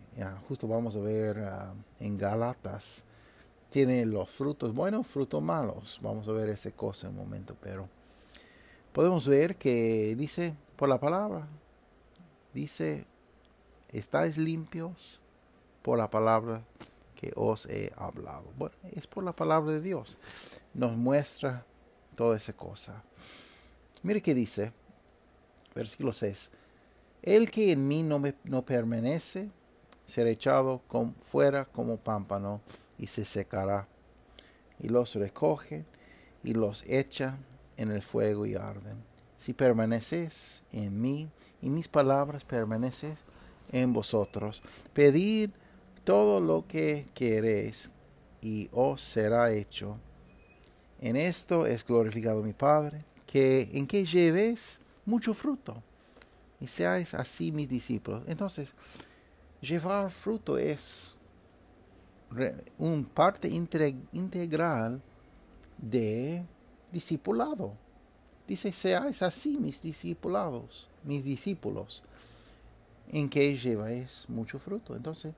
[0.48, 3.06] justo vamos a ver ah, en Galatas,
[3.70, 6.00] tiene los frutos buenos, frutos malos.
[6.02, 7.88] Vamos a ver esa cosa en un momento, pero
[8.94, 11.48] podemos ver que dice por la palabra,
[12.54, 13.06] dice,
[13.90, 15.22] estáis limpios
[15.82, 16.64] por la palabra
[17.16, 18.52] que os he hablado.
[18.58, 20.18] Bueno, es por la palabra de Dios.
[20.74, 21.66] Nos muestra
[22.16, 23.04] toda esa cosa.
[24.04, 24.74] Mire qué dice,
[25.76, 26.52] versículo 6.
[27.22, 29.52] El que en mí no, me, no permanece
[30.06, 30.82] será echado
[31.22, 32.62] fuera como pámpano
[32.98, 33.88] y se secará.
[34.80, 35.86] Y los recoge
[36.44, 37.38] y los echa
[37.82, 39.04] en el fuego y arden.
[39.38, 41.30] Si permaneces en mí
[41.62, 43.16] y mis palabras permanecen
[43.72, 44.62] en vosotros,
[44.94, 45.50] pedid
[46.04, 47.90] todo lo que queréis
[48.42, 49.98] y os será hecho.
[51.00, 55.82] En esto es glorificado mi Padre, que en que llevéis mucho fruto
[56.60, 58.24] y seáis así mis discípulos.
[58.28, 58.74] Entonces,
[59.62, 61.16] llevar fruto es
[62.78, 65.02] un parte integral
[65.80, 66.46] de
[66.92, 67.74] discipulado.
[68.48, 72.04] Dice, seáis así mis discipulados, mis discípulos,
[73.10, 74.96] en que lleváis mucho fruto.
[74.96, 75.34] Entonces,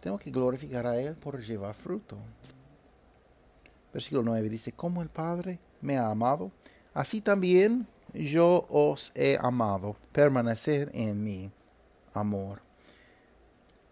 [0.00, 2.16] tengo que glorificar a Él por llevar fruto.
[3.92, 6.52] Versículo 9 dice, como el Padre me ha amado,
[6.94, 9.96] así también yo os he amado.
[10.12, 11.50] Permanecer en mi
[12.12, 12.62] amor.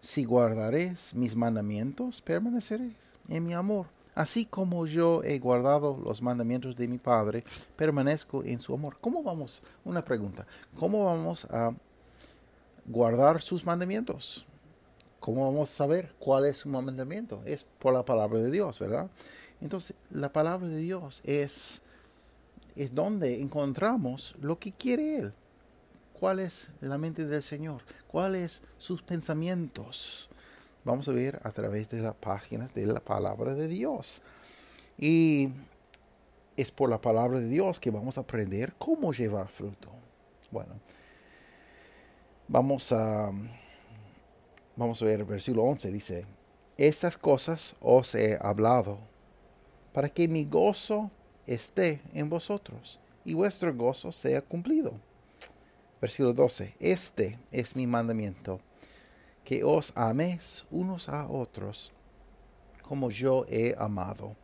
[0.01, 3.87] Si guardaréis mis mandamientos, permaneceréis en mi amor.
[4.19, 7.45] Así como yo he guardado los mandamientos de mi Padre,
[7.77, 8.97] permanezco en su amor.
[8.99, 9.63] ¿Cómo vamos?
[9.85, 10.45] Una pregunta.
[10.77, 11.73] ¿Cómo vamos a
[12.85, 14.45] guardar sus mandamientos?
[15.21, 17.41] ¿Cómo vamos a saber cuál es su mandamiento?
[17.45, 19.09] Es por la palabra de Dios, ¿verdad?
[19.61, 21.81] Entonces, la palabra de Dios es,
[22.75, 25.33] es donde encontramos lo que quiere Él
[26.19, 30.28] cuál es la mente del Señor, cuáles sus pensamientos.
[30.83, 34.21] Vamos a ver a través de las páginas de la palabra de Dios.
[34.97, 35.49] Y
[36.55, 39.89] es por la palabra de Dios que vamos a aprender cómo llevar fruto.
[40.51, 40.73] Bueno,
[42.47, 43.31] vamos a,
[44.75, 45.91] vamos a ver el versículo 11.
[45.91, 46.25] Dice,
[46.77, 48.99] estas cosas os he hablado
[49.93, 51.11] para que mi gozo
[51.45, 54.93] esté en vosotros y vuestro gozo sea cumplido.
[56.01, 56.75] Versículo 12.
[56.79, 58.59] Este es mi mandamiento,
[59.49, 61.91] que os améis unos a otros
[62.83, 64.35] como yo he amado.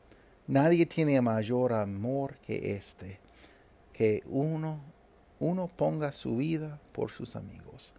[0.48, 3.20] Nadie tiene mayor amor que este,
[3.94, 4.80] que uno,
[5.40, 7.94] uno ponga su vida por sus amigos.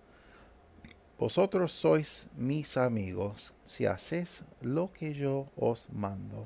[1.17, 6.45] Vosotros sois mis amigos si hacéis lo que yo os mando.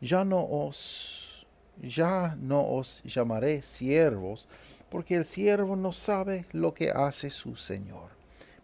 [0.00, 1.46] Ya no os,
[1.82, 4.48] ya no os llamaré siervos,
[4.88, 8.13] porque el siervo no sabe lo que hace su Señor.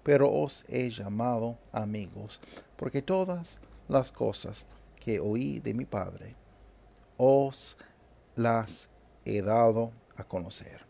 [0.02, 2.40] Pero os he llamado amigos,
[2.76, 3.58] porque todas
[3.88, 4.66] las cosas
[4.98, 6.36] que oí de mi Padre
[7.16, 7.76] os
[8.34, 8.88] las
[9.24, 10.86] he dado a conocer.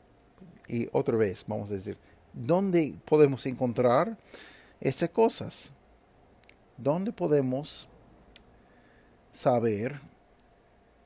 [0.68, 1.98] Y otra vez, vamos a decir,
[2.32, 4.16] ¿dónde podemos encontrar
[4.80, 5.72] esas cosas?
[6.76, 7.88] ¿Dónde podemos
[9.32, 10.00] saber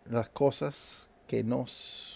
[0.04, 2.14] las cosas que nos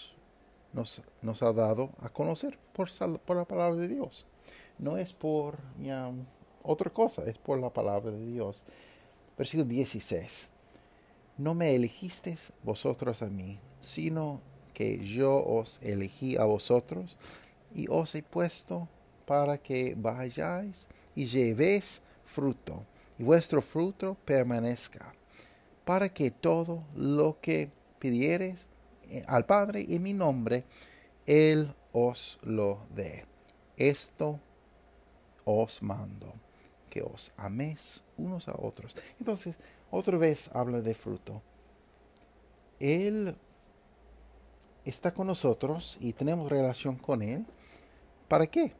[0.73, 2.89] nos, nos ha dado a conocer por,
[3.21, 4.25] por, la palabra de Dios.
[4.79, 5.57] No es por
[6.63, 8.63] otra cosa, es por la palabra de Dios.
[9.37, 10.49] Versículo 16.
[11.37, 14.41] No me elegisteis vosotros a mí, sino
[14.73, 17.17] que yo os elegí a vosotros
[17.75, 18.87] y os he puesto
[19.25, 22.85] para que vayáis y llevéis fruto,
[23.17, 25.13] y vuestro fruto permanezca,
[25.83, 28.67] para que todo lo que pidiereis
[29.09, 30.63] eh, al Padre en mi nombre,
[31.25, 33.25] Él os lo dé.
[33.75, 34.39] Esto
[35.49, 36.33] os mando,
[36.89, 38.95] que os améis unos a otros.
[39.19, 39.57] Entonces,
[39.91, 41.41] otra vez habla de fruto.
[42.79, 43.35] Él
[44.85, 47.45] está con nosotros y tenemos relación con Él.
[48.27, 48.73] ¿Para qué?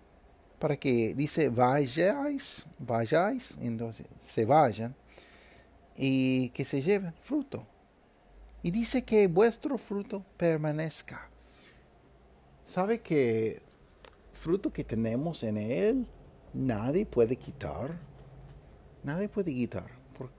[0.60, 4.96] Para que dice vayáis, vayáis, entonces se vayan
[5.96, 7.66] y que se lleven fruto.
[8.62, 11.30] Y dice que vuestro fruto permanezca.
[12.66, 13.62] ¿Sabe que
[14.34, 16.08] fruto que tenemos en Él
[16.54, 17.98] nadie puede quitar?
[19.04, 19.90] Nadie puede quitar.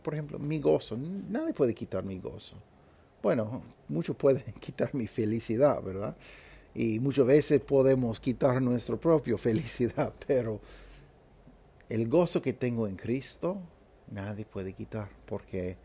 [0.03, 0.97] Por, ejemplo, mi gozo.
[0.97, 2.57] Nadie puede quitar mi gozo.
[3.23, 6.17] Bueno, muchos pueden quitar mi felicidad, ¿verdad?
[6.75, 10.61] Y muchas veces podemos quitar nuestra propia felicidad, pero
[11.89, 13.59] el gozo que tengo en Cristo,
[14.11, 15.77] nadie puede quitar, porque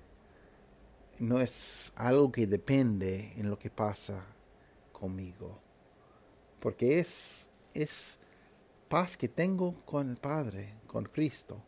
[1.19, 4.23] no es algo que depende en lo que pasa
[4.91, 5.59] conmigo.
[6.59, 8.17] Porque es, es
[8.87, 11.61] paz que tengo con el Padre, con Cristo.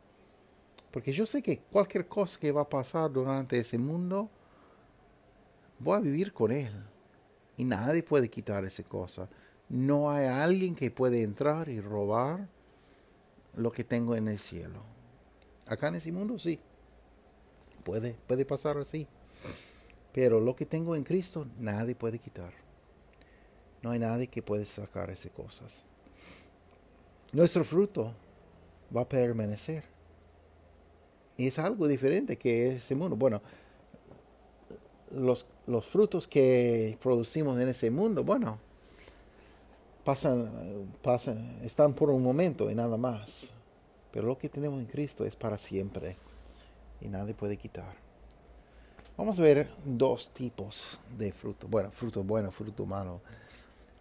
[0.91, 4.29] Porque yo sé que cualquier cosa que va a pasar durante ese mundo,
[5.79, 6.73] voy a vivir con Él.
[7.57, 9.27] Y nadie puede quitar esa cosa.
[9.69, 12.47] No hay alguien que puede entrar y robar
[13.55, 14.81] lo que tengo en el cielo.
[15.65, 16.59] Acá en ese mundo sí.
[17.83, 19.07] Puede, puede pasar así.
[20.13, 22.53] Pero lo que tengo en Cristo, nadie puede quitar.
[23.81, 25.85] No hay nadie que puede sacar esas cosas.
[27.31, 28.13] Nuestro fruto
[28.95, 29.83] va a permanecer.
[31.37, 33.15] Y es algo diferente que ese mundo.
[33.15, 33.41] Bueno,
[35.11, 38.59] los, los frutos que producimos en ese mundo, bueno,
[40.03, 43.53] pasan, pasan, están por un momento y nada más.
[44.11, 46.17] Pero lo que tenemos en Cristo es para siempre
[47.01, 47.93] y nadie puede quitar.
[49.17, 51.67] Vamos a ver dos tipos de fruto.
[51.67, 53.21] Bueno, fruto bueno, fruto malo.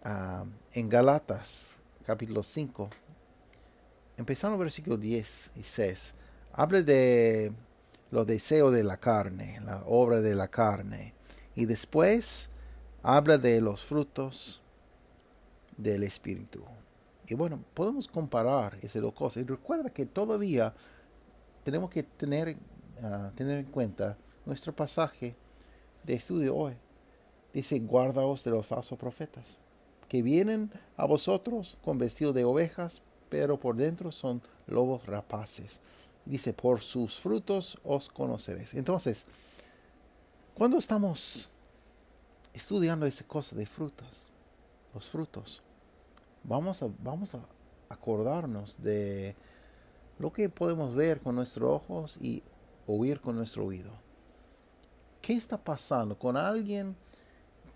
[0.03, 1.75] Ah, en Galatas,
[2.05, 2.89] capítulo 5,
[4.17, 6.15] empezando versículo 10 y 6,
[6.53, 7.53] habla de
[8.11, 11.13] los deseos de la carne, la obra de la carne.
[11.55, 12.49] Y después
[13.03, 14.61] habla de los frutos
[15.77, 16.63] del Espíritu.
[17.27, 19.43] Y bueno, podemos comparar esas dos cosas.
[19.43, 20.73] Y recuerda que todavía
[21.63, 22.57] tenemos que tener,
[23.03, 25.35] ah, tener en cuenta nuestro pasaje
[26.03, 26.73] de estudio hoy.
[27.53, 29.57] Dice, guardaos de los falsos profetas
[30.07, 35.79] que vienen a vosotros con vestido de ovejas, pero por dentro son lobos rapaces.
[36.25, 38.73] Dice, por sus frutos os conoceréis.
[38.73, 39.25] Entonces,
[40.53, 41.49] cuando estamos
[42.53, 44.29] estudiando esa cosa de frutos,
[44.93, 45.63] los frutos,
[46.43, 47.39] vamos a, vamos a
[47.89, 49.35] acordarnos de
[50.19, 52.43] lo que podemos ver con nuestros ojos y
[52.87, 53.91] oír con nuestro oído.
[55.21, 56.95] ¿Qué está pasando con alguien?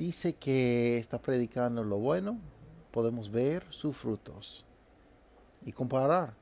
[0.01, 2.39] dice que está predicando lo bueno,
[2.89, 4.65] podemos ver sus frutos
[5.65, 6.33] y comparar.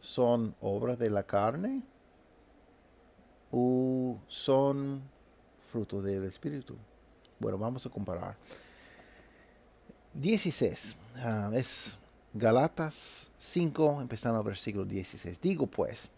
[0.00, 1.82] ¿Son obras de la carne
[3.50, 5.02] o son
[5.70, 6.76] frutos del Espíritu?
[7.38, 8.36] Bueno, vamos a comparar.
[10.14, 10.96] 16.
[11.16, 11.98] Ah, es
[12.32, 15.40] Galatas 5, empezando al versículo 16.
[15.40, 16.10] Digo pues,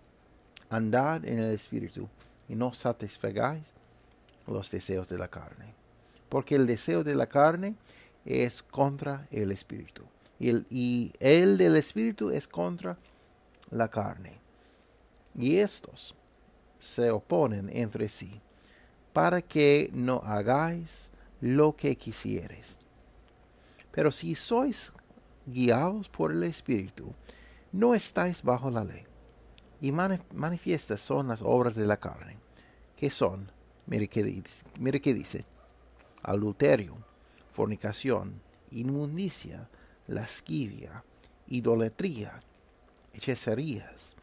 [0.70, 2.08] andad en el Espíritu
[2.48, 3.64] y no satisfagáis
[4.46, 5.82] los deseos de la carne
[6.32, 7.74] porque el deseo de la carne
[8.24, 10.02] es contra el espíritu
[10.43, 12.99] y el, del espíritu es contra
[13.70, 14.40] la carne.
[15.38, 16.14] Y estos
[16.78, 18.40] se oponen entre sí
[19.12, 22.78] para que no hagáis lo que quisieres.
[23.93, 24.93] Pero si sois
[25.47, 27.14] guiados por el Espíritu,
[27.70, 29.05] no estáis bajo la ley.
[29.80, 32.38] Y manifiestas son las obras de la carne,
[32.97, 33.51] que son,
[33.86, 35.45] mire que dice, mire que dice
[36.22, 36.97] adulterio,
[37.49, 38.40] fornicación,
[38.70, 39.68] inmundicia,
[40.12, 41.04] lascivia,
[41.48, 42.40] idolatría,
[43.12, 44.14] hechicerías,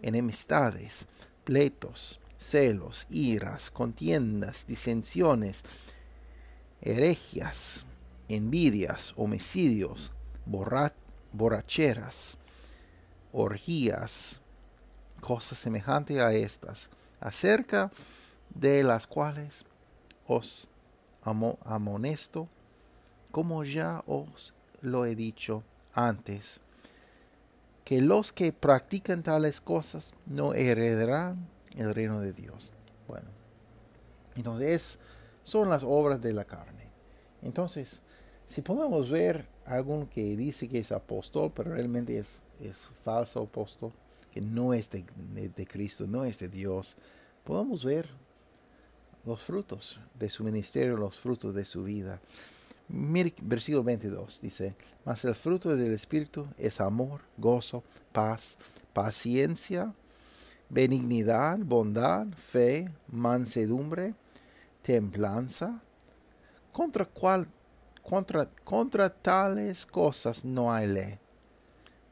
[0.00, 1.06] enemistades,
[1.44, 5.64] pleitos, celos, iras, contiendas, disensiones,
[6.80, 7.84] herejías,
[8.28, 10.12] envidias, homicidios,
[11.32, 12.38] borracheras,
[13.32, 14.40] orgías,
[15.20, 16.90] cosas semejantes a estas,
[17.20, 17.90] acerca
[18.54, 19.64] de las cuales
[20.26, 20.68] os
[21.22, 22.48] amonesto,
[23.30, 25.62] como ya os lo he dicho
[25.92, 26.60] antes,
[27.84, 32.72] que los que practican tales cosas no heredarán el reino de Dios.
[33.06, 33.28] Bueno,
[34.36, 34.98] entonces
[35.42, 36.88] son las obras de la carne.
[37.42, 38.02] Entonces,
[38.44, 43.92] si podemos ver algún que dice que es apóstol, pero realmente es, es falso apóstol,
[44.30, 45.04] que no es de,
[45.34, 46.96] de Cristo, no es de Dios,
[47.44, 48.08] podemos ver
[49.24, 52.20] los frutos de su ministerio, los frutos de su vida.
[52.88, 54.74] Versículo 22 dice,
[55.04, 58.56] mas el fruto del Espíritu es amor, gozo, paz,
[58.92, 59.92] paciencia,
[60.70, 64.14] benignidad, bondad, fe, mansedumbre,
[64.82, 65.82] templanza,
[66.72, 67.46] contra, cual,
[68.02, 71.18] contra, contra tales cosas no hay ley.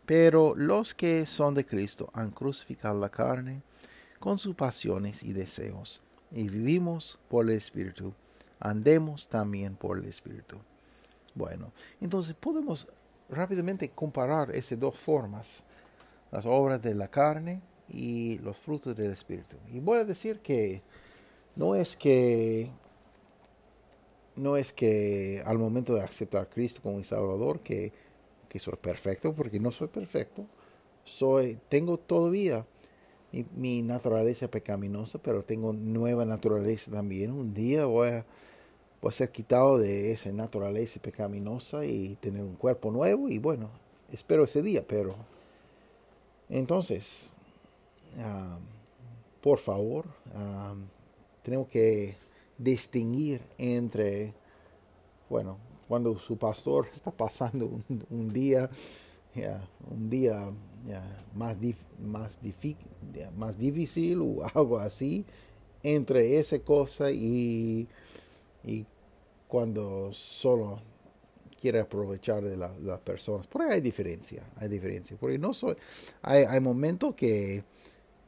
[0.05, 3.63] Pero los que son de Cristo han crucificado la carne
[4.21, 8.13] con sus pasiones y deseos y vivimos por el Espíritu,
[8.61, 10.57] andemos también por el Espíritu.
[11.35, 12.89] Bueno, entonces podemos
[13.29, 15.65] rápidamente comparar esas dos formas,
[16.31, 19.57] las obras de la carne y los frutos del Espíritu.
[19.71, 20.83] Y voy a decir que
[21.55, 22.71] no es que
[24.37, 27.93] no es que al momento de aceptar a Cristo como mi Salvador que,
[28.49, 30.47] que soy perfecto, porque no soy perfecto.
[31.05, 32.67] Soy, tengo todavía
[33.33, 37.33] mi, naturaleza pecaminosa, pero tengo nueva naturaleza también.
[37.33, 38.27] Un día voy a,
[39.01, 43.71] voy a ser quitado de esa naturaleza pecaminosa y tener un cuerpo nuevo y bueno,
[44.11, 45.15] espero ese día, pero
[46.49, 47.33] entonces,
[49.41, 50.07] por favor,
[51.43, 52.17] tenemos que
[52.59, 54.33] distinguir entre,
[55.29, 55.59] bueno,
[55.89, 58.71] cuando su pastor está pasando un, día,
[59.91, 60.51] un día
[61.35, 61.57] más,
[62.01, 62.39] más,
[63.37, 65.25] más difícil o algo así,
[65.83, 67.89] entre esa cosa y,
[68.65, 68.85] y
[69.49, 70.81] cuando solo
[71.61, 73.47] quiere aprovechar de las personas.
[73.47, 75.17] Por ahí hay diferencia, hay diferencia.
[75.19, 75.77] Porque no soy,
[76.23, 77.65] hay, hay momentos que,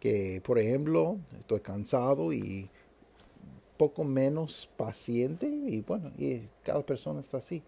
[0.00, 2.70] que, por ejemplo, estoy cansado y
[3.76, 7.62] poco menos paciente y bueno, y cada persona está así,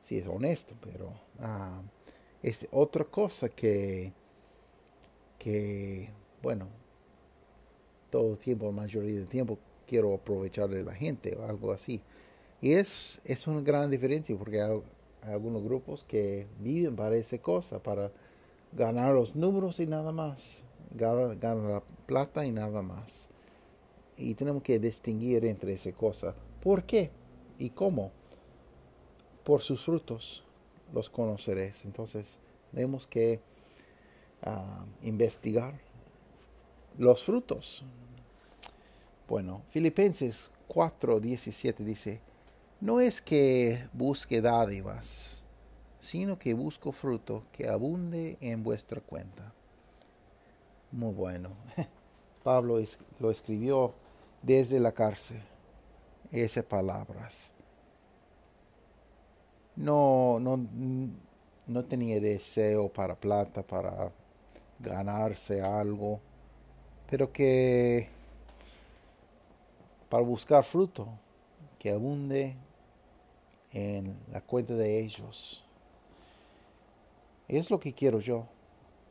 [0.00, 1.80] si es honesto, pero ah,
[2.42, 4.12] es otra cosa que,
[5.44, 6.08] que,
[6.42, 6.68] bueno,
[8.08, 12.00] todo tiempo, la mayoría del tiempo, quiero aprovechar de la gente o algo así.
[12.62, 14.80] Y es, es una gran diferencia porque hay,
[15.20, 18.10] algunos grupos que viven para esa cosa, para
[18.72, 20.64] ganar los números y nada más,
[20.94, 23.28] ganar, ganar la plata y nada más.
[24.16, 26.34] Y tenemos que distinguir entre esa cosa.
[26.62, 27.10] ¿Por qué?
[27.58, 28.12] ¿Y cómo?
[29.44, 30.42] Por sus frutos
[30.94, 31.84] los conoceréis.
[31.84, 32.38] Entonces,
[32.70, 33.40] tenemos que
[35.02, 35.80] investigar
[36.98, 37.84] los frutos.
[39.28, 42.20] Bueno, Filipenses 4, 17 dice,
[42.80, 45.42] no es que busque dádivas,
[46.00, 49.54] sino que busco fruto que abunde en vuestra cuenta.
[50.92, 51.50] Muy bueno.
[52.44, 52.78] Pablo
[53.18, 53.94] lo escribió
[54.42, 55.40] desde la cárcel,
[56.30, 57.54] esas palabras.
[59.76, 60.60] No, no,
[61.66, 64.12] no tenía deseo para plata, para
[64.84, 66.20] ganarse algo,
[67.10, 68.08] pero que
[70.08, 71.08] para buscar fruto
[71.78, 72.56] que abunde
[73.72, 75.64] en la cuenta de ellos.
[77.48, 78.46] Es lo que quiero yo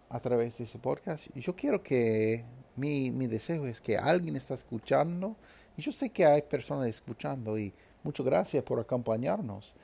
[0.09, 1.27] a través de ese podcast.
[1.35, 2.43] Yo quiero que
[2.75, 5.35] mi, deseo es que alguien está escuchando.
[5.77, 9.75] Y yo sé que hay personas escuchando y muchas gracias por acompañarnos.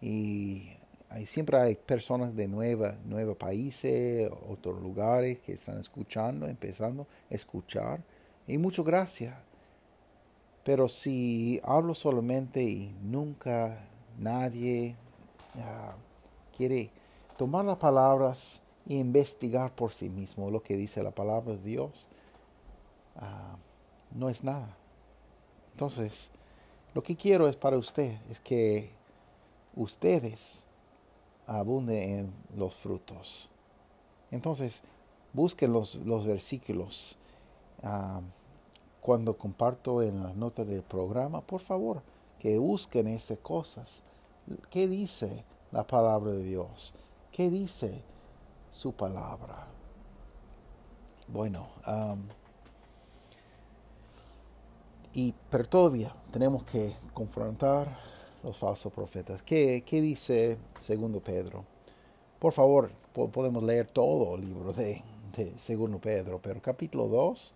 [0.00, 0.70] Y
[1.24, 8.00] siempre hay personas de nueva, nuevos países, otros lugares que están escuchando, empezando a escuchar.
[8.46, 9.34] Y muchas gracias.
[10.64, 13.78] Pero si hablo solamente y nunca
[14.18, 14.96] nadie
[15.54, 15.94] ah,
[16.56, 16.90] quiere
[17.38, 22.08] tomar las palabras e investigar por sí mismo lo que dice la palabra de Dios,
[23.18, 23.56] Ah,
[24.14, 24.76] no es nada.
[25.72, 26.30] Entonces,
[26.94, 28.90] lo que quiero es para usted, es que
[29.74, 30.65] ustedes
[31.46, 33.48] abunden en los frutos.
[34.30, 34.82] Entonces,
[35.32, 37.16] busquen los, los versículos.
[37.82, 38.20] Ah,
[39.00, 42.02] cuando comparto en las notas del programa, por favor,
[42.40, 44.02] que busquen estas cosas.
[44.70, 46.92] ¿Qué dice la palabra de Dios?
[47.30, 48.02] ¿Qué dice
[48.70, 49.68] su palabra?
[51.28, 51.68] Bueno,
[55.12, 58.15] y, pero todavía tenemos que confrontar
[58.46, 59.42] los falsos profetas.
[59.42, 61.64] ¿Qué, dice segundo Pedro?
[62.38, 65.02] Por favor, podemos leer todo el libro de,
[65.58, 67.54] segundo Pedro, pero capítulo 2,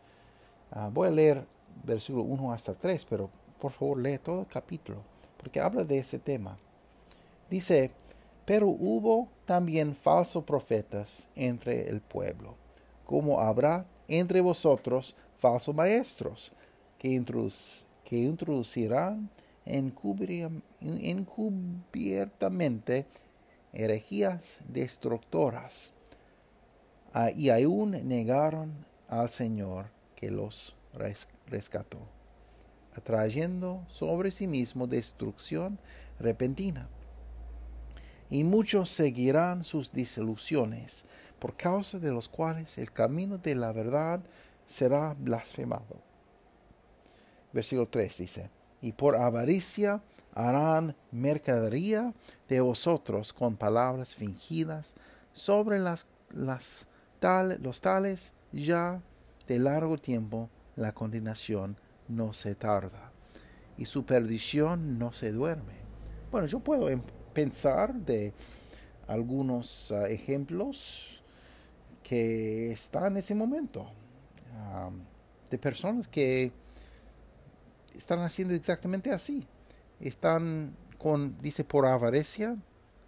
[0.72, 1.46] ah, voy a leer
[1.84, 3.30] versículo 1 hasta 3, pero
[3.60, 4.98] por favor lee todo el capítulo,
[5.36, 6.58] porque habla de ese tema.
[7.48, 7.92] Dice,
[8.44, 12.56] pero hubo también falsos profetas entre el pueblo,
[13.06, 16.52] como habrá entre vosotros falsos maestros
[16.98, 17.22] que,
[18.04, 19.30] que introducirán
[20.80, 23.06] encubiertamente
[23.72, 25.92] herejías destructoras
[27.12, 28.72] ah, y aún negaron
[29.08, 30.74] al Señor que los
[31.46, 32.00] rescató,
[32.94, 35.78] atrayendo sobre sí mismo destrucción
[36.18, 36.88] repentina.
[38.28, 41.06] Y muchos seguirán sus disoluciones,
[41.38, 44.20] por causa de los cuales el camino de la verdad
[44.66, 46.10] será blasfemado
[47.52, 48.50] versículo 3 dice,
[48.80, 50.02] y por avaricia
[50.34, 52.14] harán mercadería
[52.48, 54.94] de vosotros con palabras fingidas
[55.32, 56.86] sobre las, las
[57.60, 59.02] los tales ya
[59.46, 61.76] de largo tiempo la condenación
[62.08, 63.12] no se tarda
[63.76, 65.74] y su perdición no se duerme.
[66.30, 67.02] Bueno, yo puedo em,
[67.32, 68.32] pensar de
[69.06, 71.22] algunos ah, ejemplos
[72.02, 73.90] que están en ese momento,
[74.54, 74.90] ah,
[75.50, 76.52] de personas que
[77.94, 79.46] están haciendo exactamente así.
[80.00, 82.56] Están con, dice, por avaricia,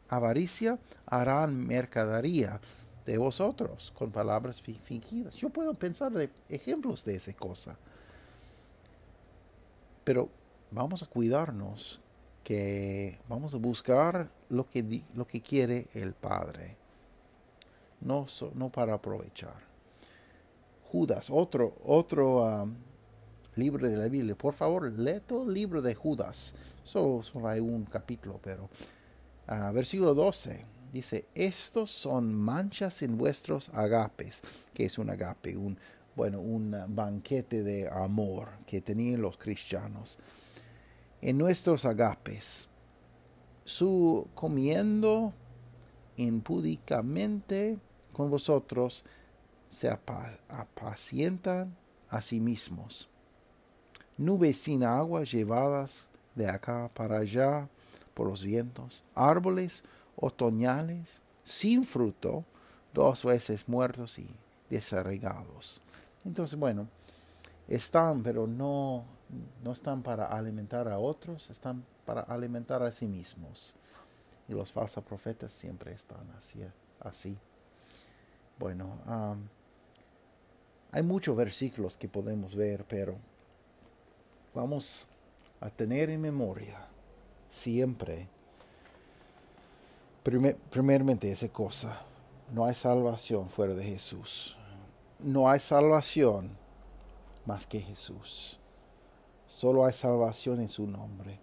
[0.08, 2.60] avaricia harán mercadería
[3.06, 5.34] de vosotros con palabras fingidas.
[5.34, 7.76] Yo puedo pensar de ejemplos de esa cosa.
[10.04, 10.28] Pero
[10.70, 12.00] vamos a cuidarnos
[12.42, 16.76] que vamos a buscar lo que, lo que quiere el Padre,
[18.00, 19.72] no, no para aprovechar.
[20.90, 22.74] Judas, otro, otro um,
[23.56, 24.36] libro de la Biblia.
[24.36, 26.54] Por favor, lee todo el libro de Judas.
[26.84, 28.68] Solo, hay un capítulo, pero
[29.48, 34.42] uh, versículo 12 dice, estos son manchas en vuestros agapes.
[34.74, 35.56] que es un agape?
[35.56, 35.78] Un,
[36.14, 40.18] bueno, un banquete de amor que tenían los cristianos.
[41.20, 42.68] En nuestros agapes,
[43.64, 45.32] su comiendo
[46.16, 47.78] impúdicamente
[48.12, 49.04] con vosotros,
[49.68, 51.74] se apacientan
[52.08, 53.08] a sí mismos.
[54.18, 57.68] Nubes sin agua llevadas de acá para allá
[58.14, 59.84] por los vientos, árboles
[60.16, 62.44] otoñales sin fruto,
[62.92, 64.28] dos veces muertos y
[64.70, 65.80] desarraigados.
[66.24, 66.88] Entonces, bueno,
[67.68, 69.04] están, pero no,
[69.62, 73.74] no están para alimentar a otros, están para alimentar a sí mismos.
[74.48, 76.60] Y los falsos profetas siempre están así.
[77.00, 77.38] así.
[78.58, 78.98] Bueno,
[80.90, 83.16] hay muchos versículos que podemos ver, pero
[84.54, 85.08] vamos
[85.62, 86.76] a tener en memoria
[87.48, 88.26] siempre,
[90.70, 92.02] primeramente esa cosa,
[92.52, 94.56] no hay salvación fuera de Jesús.
[95.20, 96.50] No hay salvación
[97.46, 98.58] más que Jesús.
[99.46, 101.38] Solo hay salvación en su nombre.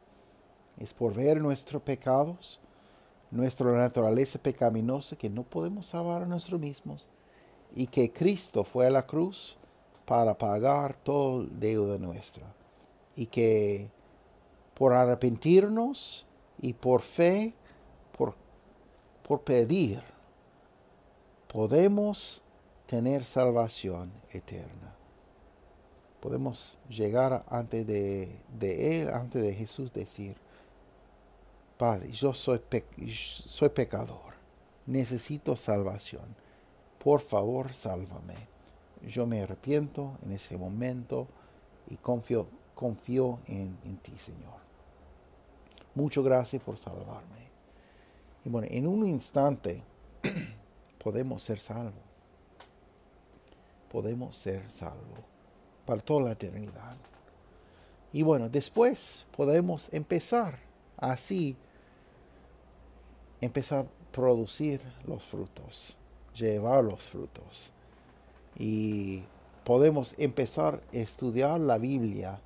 [0.78, 2.60] Es por ver nuestros pecados,
[3.32, 7.08] nuestra naturaleza pecaminosa, que no podemos salvar a nosotros mismos
[7.74, 9.58] y que Cristo fue a la cruz
[10.06, 12.44] para pagar todo el deuda nuestra
[13.16, 13.90] y que
[14.80, 16.26] por arrepentirnos
[16.60, 17.54] y por fe,
[18.18, 18.34] por,
[19.28, 20.02] por pedir,
[21.48, 22.42] podemos
[22.88, 24.96] tener salvación eterna.
[26.20, 30.36] Podemos llegar antes de, de Él, antes de Jesús, decir,
[31.78, 32.60] Padre, yo soy,
[33.46, 34.34] soy pecador,
[34.88, 36.36] necesito salvación
[37.00, 38.36] por favor, sálvame.
[39.08, 41.28] Yo me arrepiento en ese momento
[41.90, 44.59] y confío, confío en, ti, Señor.
[45.96, 47.50] Muchas gracias por salvarme.
[48.46, 49.84] Y bueno, en un instante
[51.04, 51.94] podemos ser salvos.
[53.92, 55.20] Podemos ser salvos
[55.86, 56.96] para toda la eternidad.
[58.14, 60.60] Y bueno, después podemos empezar
[60.98, 61.56] así,
[63.42, 65.98] empezar a producir los frutos
[66.40, 67.74] llevar los frutos.
[68.58, 69.24] Y
[69.64, 72.42] podemos empezar a estudiar la Biblia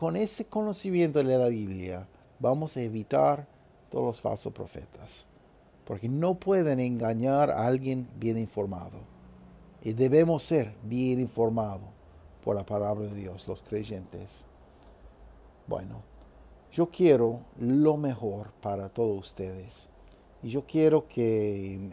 [0.00, 3.46] con ese conocimiento de la Biblia vamos a evitar
[3.90, 5.26] todos los falsos profetas.
[5.84, 8.98] Porque no pueden engañar a alguien bien informado.
[9.82, 11.90] Y debemos ser bien informados
[12.42, 14.46] por la palabra de Dios, los creyentes.
[15.66, 16.00] Bueno,
[16.72, 19.90] yo quiero lo mejor para todos ustedes.
[20.42, 21.90] Y yo quiero que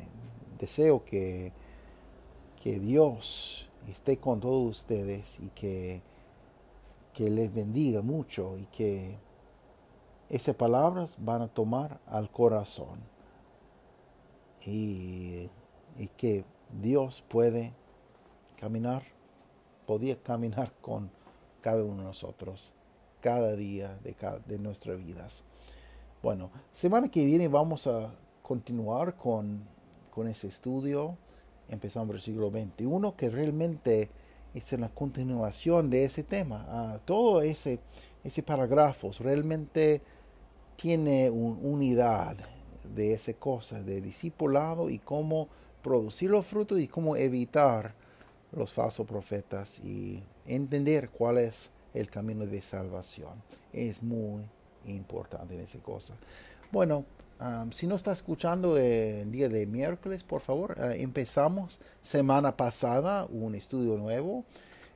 [0.58, 1.51] deseo que,
[2.64, 6.01] que Dios esté con todos ustedes y que,
[7.18, 9.18] que les bendiga mucho y que
[10.30, 12.99] esas palabras van a tomar al corazón
[14.63, 15.49] y,
[15.97, 16.45] y que
[16.80, 17.74] Dios puede
[18.59, 19.01] caminar,
[19.88, 21.09] podía caminar con
[21.61, 22.76] cada uno de nosotros,
[23.20, 25.43] cada día de, cada, de nuestras vidas.
[26.22, 28.13] Bueno, semana que viene vamos a
[28.43, 29.65] continuar con
[30.18, 31.15] con ese estudio,
[31.70, 34.09] empezamos el siglo XXI, que realmente
[34.58, 36.66] es la continuación de ese tema.
[36.70, 37.80] Ah, todo ese,
[38.24, 40.01] ese parágrafo realmente
[40.76, 42.38] tiene una unidad
[42.95, 45.49] de esa cosa, de discipulado y cómo
[45.82, 47.93] producir los frutos y cómo evitar
[48.51, 53.41] los falsos profetas y entender cuál es el camino de salvación.
[53.74, 54.43] Es muy
[54.86, 56.16] importante en esa cosa.
[56.72, 57.05] Bueno,
[57.71, 63.55] si no está escuchando el día de miércoles, por favor, eh, empezamos semana pasada un
[63.55, 64.45] estudio nuevo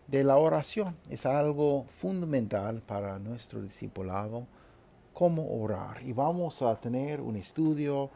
[0.07, 0.95] de la oración.
[1.09, 4.47] Es algo fundamental para nuestro discipulado,
[5.13, 6.01] cómo orar.
[6.03, 8.09] Y vamos a tener un estudio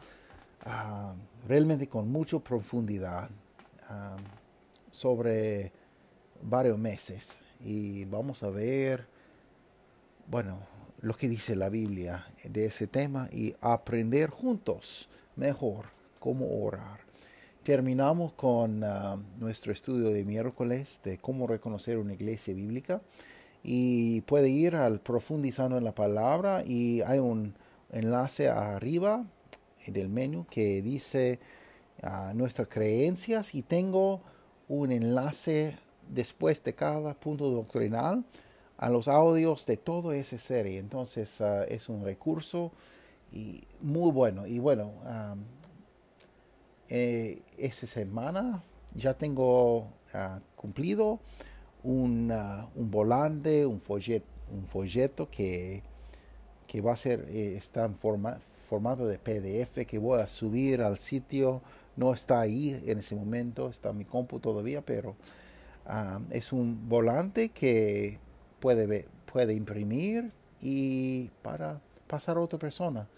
[1.46, 3.30] realmente con mucha profundidad
[4.90, 5.72] sobre
[6.42, 7.38] varios meses.
[7.60, 9.06] Y vamos a ver,
[10.26, 10.58] bueno,
[11.00, 15.86] lo que dice la Biblia de ese tema y aprender juntos mejor
[16.18, 17.00] cómo orar.
[17.62, 23.02] Terminamos con ah, nuestro estudio de miércoles de cómo reconocer una iglesia bíblica
[23.62, 27.54] y puede ir al profundizando en la palabra y hay un
[27.90, 29.26] enlace arriba
[29.86, 31.40] del menú que dice
[32.02, 34.20] a nuestras creencias y tengo
[34.68, 35.76] un enlace
[36.08, 38.24] después de cada punto doctrinal
[38.78, 40.78] a los audios de toda esa serie.
[40.78, 42.72] Entonces ah, es un recurso
[43.32, 44.46] y muy bueno.
[44.46, 44.92] Y bueno,
[46.88, 48.62] eh, esta semana
[48.94, 51.20] ya tengo ah, cumplido
[51.82, 52.32] un,
[52.74, 55.82] un, volante, un folleto, un folleto que,
[56.66, 60.82] que va a ser, eh, está en forma, formato de PDF que voy a subir
[60.82, 61.62] al sitio.
[61.96, 65.16] No está ahí en ese momento, está en mi compu todavía, pero
[66.30, 68.18] es un volante que
[68.60, 70.30] puede, puede imprimir
[70.60, 73.08] y para pasar a otra persona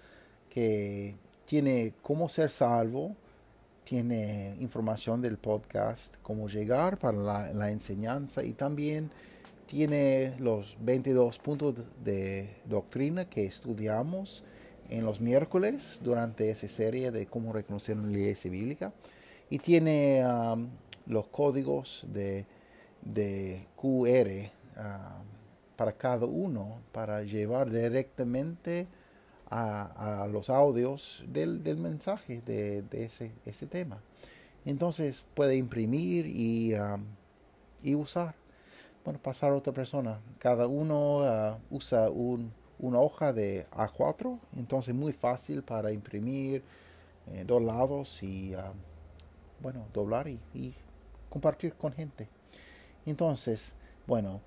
[0.50, 1.16] que
[1.46, 3.14] tiene cómo ser salvo,
[3.84, 9.10] tiene información del podcast, cómo llegar para la, enseñanza y también
[9.66, 11.74] tiene los 22 puntos
[12.04, 14.44] de doctrina que estudiamos
[14.90, 18.92] en los miércoles durante esa serie de cómo reconocer una iglesia bíblica
[19.50, 20.22] y tiene
[21.06, 22.46] los códigos de
[23.02, 25.22] de QR ah,
[25.76, 28.86] para cada uno, para llevar directamente
[29.50, 32.84] a, los audios del, mensaje de,
[33.44, 33.98] ese, tema.
[34.64, 36.98] Entonces puede imprimir y, ah,
[37.82, 38.34] y, usar.
[39.04, 40.20] Bueno, pasar a otra persona.
[40.38, 46.62] Cada uno ah, usa una hoja de A4, entonces muy fácil para imprimir
[47.26, 48.54] eh, dos lados y,
[49.60, 50.74] bueno, doblar y
[51.30, 52.28] compartir con gente.
[53.06, 53.74] Entonces,
[54.06, 54.40] bueno,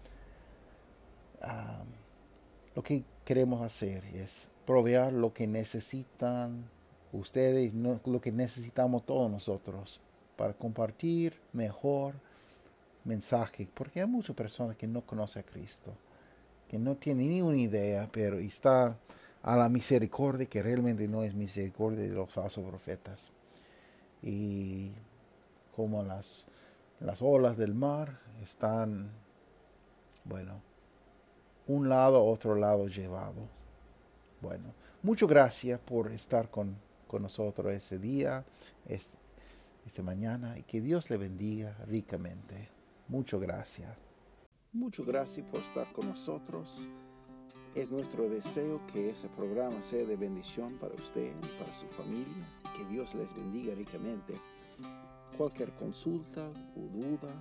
[2.75, 6.69] lo que queremos hacer es proveer lo que necesitan
[7.11, 10.01] ustedes, lo que necesitamos todos nosotros
[10.37, 12.15] para compartir mejor
[13.03, 15.93] mensaje, porque hay muchas personas que no conocen a Cristo,
[16.69, 18.97] que no tienen ni una idea, pero está
[19.43, 23.31] a la misericordia que realmente no es misericordia de los falsos profetas.
[24.21, 24.91] Y
[25.75, 26.47] como las
[27.01, 29.09] las olas del mar están,
[30.23, 30.61] bueno,
[31.71, 33.47] un lado, otro lado llevado.
[34.41, 36.75] Bueno, muchas gracias por estar con,
[37.19, 38.45] nosotros este día,
[38.85, 42.69] este, mañana, y que Dios le bendiga ricamente.
[43.07, 43.89] Muchas gracias.
[44.73, 46.89] Muchas gracias por estar con nosotros.
[47.75, 52.47] Es nuestro deseo que ese programa sea de bendición para usted para su familia.
[52.77, 54.39] Que Dios les bendiga ricamente.
[55.37, 57.33] Cualquier consulta o duda,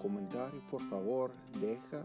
[0.00, 2.04] comentario, por favor, deja